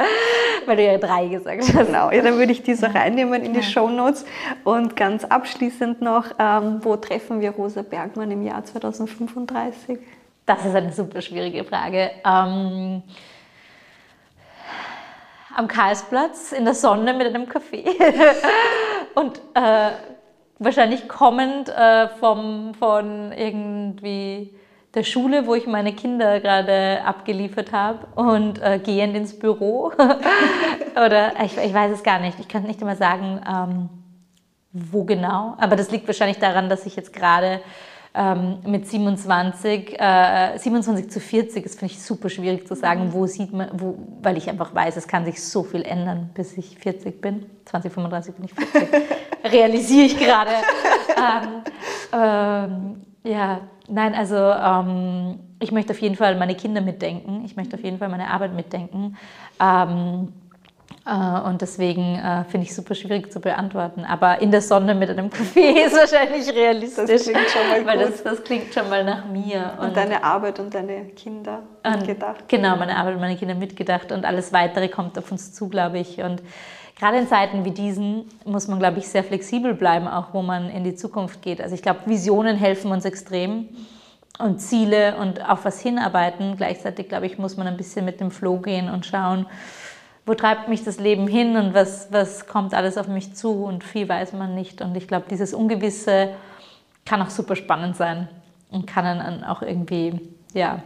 [0.66, 1.86] weil du ja drei gesagt hast.
[1.86, 3.64] Genau, ja, dann würde ich diese reinnehmen in die ja.
[3.64, 4.26] Show Notes.
[4.64, 9.98] Und ganz abschließend noch, ähm, wo treffen wir Rosa Bergmann im Jahr 2035?
[10.44, 12.10] Das ist eine super schwierige Frage.
[12.26, 13.02] Ähm,
[15.56, 17.86] am Karlsplatz in der Sonne mit einem Kaffee.
[19.14, 19.92] und äh,
[20.58, 24.54] wahrscheinlich kommend äh, vom, von irgendwie
[24.94, 29.92] der Schule, wo ich meine Kinder gerade abgeliefert habe und äh, gehend ins Büro.
[30.94, 32.38] Oder ich, ich, weiß es gar nicht.
[32.40, 33.88] Ich kann nicht immer sagen, ähm,
[34.72, 35.54] wo genau.
[35.58, 37.60] Aber das liegt wahrscheinlich daran, dass ich jetzt gerade
[38.14, 43.26] ähm, mit 27, äh, 27 zu 40, das finde ich super schwierig zu sagen, wo
[43.26, 46.78] sieht man, wo, weil ich einfach weiß, es kann sich so viel ändern, bis ich
[46.78, 47.46] 40 bin.
[47.64, 48.88] 2035 bin ich 40.
[49.52, 50.50] Realisiere ich gerade.
[51.16, 51.62] ähm,
[52.12, 53.60] ähm, ja,
[53.92, 57.42] nein, also ähm, ich möchte auf jeden Fall meine Kinder mitdenken.
[57.44, 59.16] Ich möchte auf jeden Fall meine Arbeit mitdenken.
[59.60, 60.32] Ähm,
[61.04, 64.04] äh, und deswegen äh, finde ich super schwierig zu beantworten.
[64.04, 67.08] Aber in der Sonne mit einem Kaffee ist wahrscheinlich realistisch.
[67.08, 67.86] Das klingt schon mal gut.
[67.86, 69.72] Weil das, das klingt schon mal nach mir.
[69.78, 72.48] Und, und deine Arbeit und deine Kinder mitgedacht.
[72.48, 74.12] Genau, meine Arbeit und meine Kinder mitgedacht.
[74.12, 76.22] Und alles Weitere kommt auf uns zu, glaube ich.
[76.22, 76.42] Und
[77.02, 80.70] gerade in Zeiten wie diesen muss man, glaube ich, sehr flexibel bleiben, auch wo man
[80.70, 81.60] in die Zukunft geht.
[81.60, 83.70] Also ich glaube, Visionen helfen uns extrem
[84.38, 86.56] und Ziele und auf was hinarbeiten.
[86.56, 89.46] Gleichzeitig, glaube ich, muss man ein bisschen mit dem Flow gehen und schauen,
[90.26, 93.82] wo treibt mich das Leben hin und was, was kommt alles auf mich zu und
[93.82, 94.80] viel weiß man nicht.
[94.80, 96.28] Und ich glaube, dieses Ungewisse
[97.04, 98.28] kann auch super spannend sein
[98.70, 100.20] und kann dann auch irgendwie,
[100.54, 100.84] ja,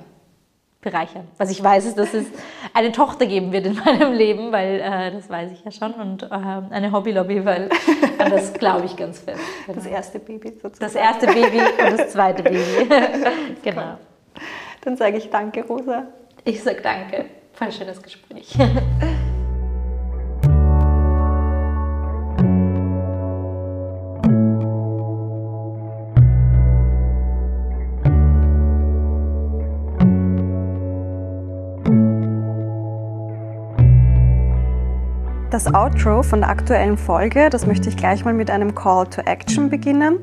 [0.87, 1.27] bereichern.
[1.37, 2.27] Was ich weiß, ist, dass es
[2.73, 6.23] eine Tochter geben wird in meinem Leben, weil äh, das weiß ich ja schon, und
[6.23, 7.69] äh, eine Hobbylobby, weil
[8.19, 9.41] das glaube ich ganz fest.
[9.67, 9.77] Genau.
[9.77, 10.79] Das erste Baby sozusagen.
[10.79, 12.89] Das erste Baby und das zweite Baby.
[13.63, 13.99] genau.
[14.83, 16.05] Dann sage ich danke, Rosa.
[16.45, 17.25] Ich sage danke.
[17.53, 18.55] Voll schönes Gespräch.
[35.57, 39.23] Das Outro von der aktuellen Folge, das möchte ich gleich mal mit einem Call to
[39.23, 40.19] Action beginnen.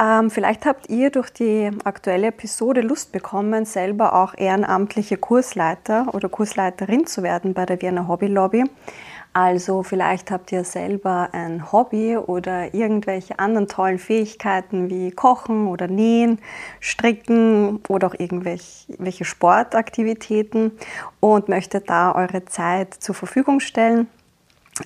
[0.00, 6.28] Ähm, vielleicht habt ihr durch die aktuelle Episode Lust bekommen, selber auch ehrenamtliche Kursleiter oder
[6.28, 8.62] Kursleiterin zu werden bei der Wiener Hobby Lobby.
[9.32, 15.88] Also vielleicht habt ihr selber ein Hobby oder irgendwelche anderen tollen Fähigkeiten wie Kochen oder
[15.88, 16.38] Nähen,
[16.78, 20.70] Stricken oder auch irgendwelche Sportaktivitäten
[21.18, 24.06] und möchtet da eure Zeit zur Verfügung stellen.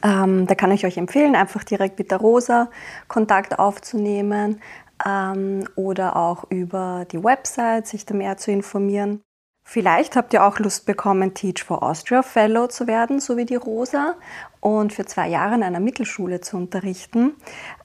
[0.03, 2.71] Ähm, da kann ich euch empfehlen, einfach direkt mit der Rosa
[3.09, 4.61] Kontakt aufzunehmen
[5.05, 9.21] ähm, oder auch über die Website sich da mehr zu informieren.
[9.65, 13.57] Vielleicht habt ihr auch Lust bekommen, Teach for Austria Fellow zu werden, so wie die
[13.57, 14.17] Rosa,
[14.61, 17.35] und für zwei Jahre in einer Mittelschule zu unterrichten.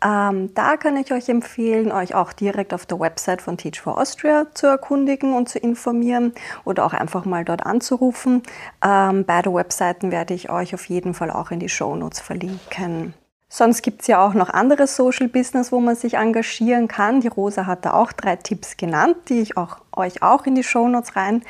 [0.04, 3.98] Ähm, da kann ich euch empfehlen, euch auch direkt auf der Website von Teach for
[3.98, 6.34] Austria zu erkundigen und zu informieren
[6.66, 8.44] oder auch einfach mal dort anzurufen.
[8.84, 13.14] Ähm, beide Webseiten werde ich euch auf jeden Fall auch in die Show Notes verlinken.
[13.48, 17.22] Sonst gibt es ja auch noch andere Social Business, wo man sich engagieren kann.
[17.22, 20.64] Die Rosa hat da auch drei Tipps genannt, die ich auch, euch auch in die
[20.64, 21.42] Show Notes rein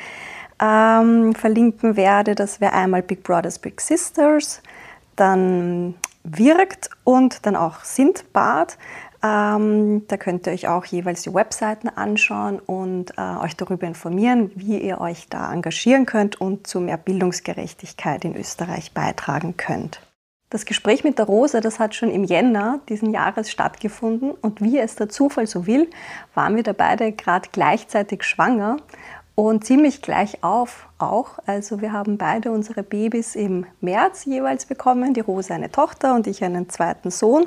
[0.60, 2.34] ähm, verlinken werde.
[2.34, 4.62] Das wäre einmal Big Brothers, Big Sisters,
[5.16, 5.94] dann
[6.28, 8.78] Wirkt und dann auch Sindbad.
[9.22, 14.50] Ähm, da könnt ihr euch auch jeweils die Webseiten anschauen und äh, euch darüber informieren,
[14.54, 20.00] wie ihr euch da engagieren könnt und zu mehr Bildungsgerechtigkeit in Österreich beitragen könnt.
[20.50, 24.78] Das Gespräch mit der Rosa, das hat schon im Jänner diesen Jahres stattgefunden und wie
[24.78, 25.90] es der Zufall so will,
[26.34, 28.76] waren wir da beide gerade gleichzeitig schwanger
[29.36, 31.38] und ziemlich gleich auf auch.
[31.46, 36.26] Also wir haben beide unsere Babys im März jeweils bekommen, die Rosa eine Tochter und
[36.26, 37.46] ich einen zweiten Sohn.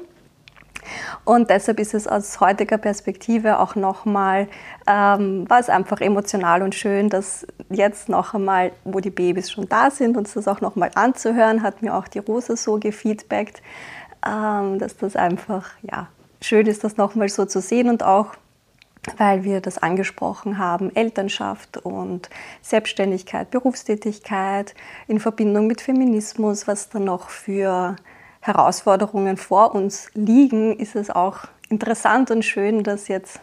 [1.26, 4.48] Und deshalb ist es aus heutiger Perspektive auch nochmal,
[4.88, 9.68] ähm, war es einfach emotional und schön, dass jetzt noch einmal, wo die Babys schon
[9.68, 13.62] da sind, uns das auch nochmal anzuhören, hat mir auch die Rosa so gefeedbackt,
[14.26, 16.08] ähm, dass das einfach, ja,
[16.42, 18.28] schön ist, das nochmal so zu sehen und auch
[19.18, 22.30] weil wir das angesprochen haben, Elternschaft und
[22.62, 24.76] Selbstständigkeit, Berufstätigkeit
[25.08, 27.96] in Verbindung mit Feminismus, was da noch für
[28.42, 31.40] Herausforderungen vor uns liegen, ist es auch
[31.70, 33.42] interessant und schön, dass jetzt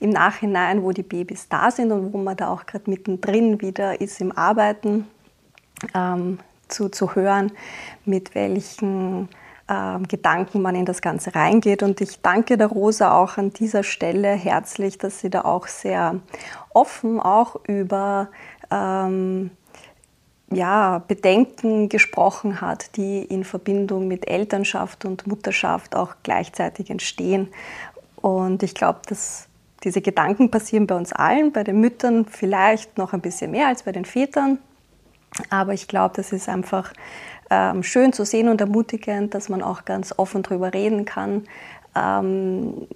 [0.00, 4.00] im Nachhinein, wo die Babys da sind und wo man da auch gerade mittendrin wieder
[4.00, 5.06] ist im Arbeiten,
[5.94, 6.38] ähm,
[6.68, 7.52] zu, zu hören,
[8.04, 9.28] mit welchen
[9.70, 11.82] ähm, Gedanken man in das Ganze reingeht.
[11.82, 16.16] Und ich danke der Rosa auch an dieser Stelle herzlich, dass sie da auch sehr
[16.74, 18.28] offen auch über
[18.70, 19.50] ähm,
[20.52, 27.48] ja, Bedenken gesprochen hat, die in Verbindung mit Elternschaft und Mutterschaft auch gleichzeitig entstehen.
[28.16, 29.46] Und ich glaube, dass
[29.84, 33.84] diese Gedanken passieren bei uns allen, bei den Müttern vielleicht noch ein bisschen mehr als
[33.84, 34.58] bei den Vätern.
[35.48, 36.92] Aber ich glaube, das ist einfach
[37.50, 41.44] ähm, schön zu sehen und ermutigend, dass man auch ganz offen darüber reden kann,
[41.96, 42.86] ähm,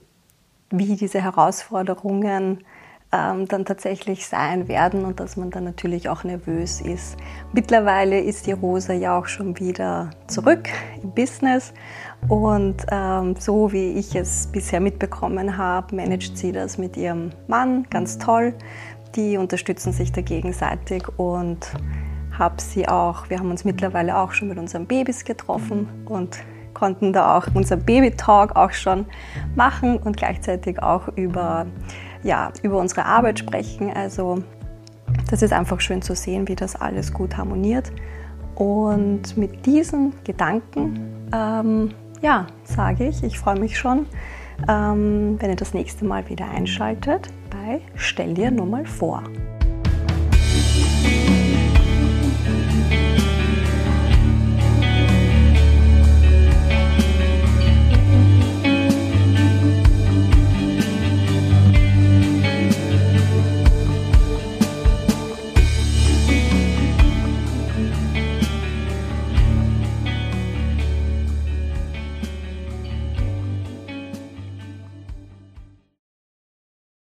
[0.71, 2.65] wie diese Herausforderungen
[3.15, 7.17] ähm, dann tatsächlich sein werden und dass man dann natürlich auch nervös ist.
[7.53, 10.69] Mittlerweile ist die Rosa ja auch schon wieder zurück
[11.03, 11.73] im Business
[12.29, 17.87] und ähm, so wie ich es bisher mitbekommen habe, managt sie das mit ihrem Mann
[17.91, 18.55] ganz toll.
[19.15, 21.71] Die unterstützen sich da gegenseitig und
[22.39, 26.39] habe sie auch, wir haben uns mittlerweile auch schon mit unseren Babys getroffen und
[26.75, 29.07] konnten da auch unser Baby-Talk auch schon
[29.55, 31.67] machen und gleichzeitig auch über,
[32.23, 33.93] ja, über unsere Arbeit sprechen.
[33.95, 34.43] Also
[35.31, 37.93] das ist einfach schön zu sehen, wie das alles gut harmoniert.
[38.57, 44.07] Und mit diesen Gedanken, ähm, ja, sage ich, ich freue mich schon,
[44.69, 49.23] ähm, wenn ihr das nächste Mal wieder einschaltet bei Stell dir nur mal vor.
[52.91, 53.24] Bye.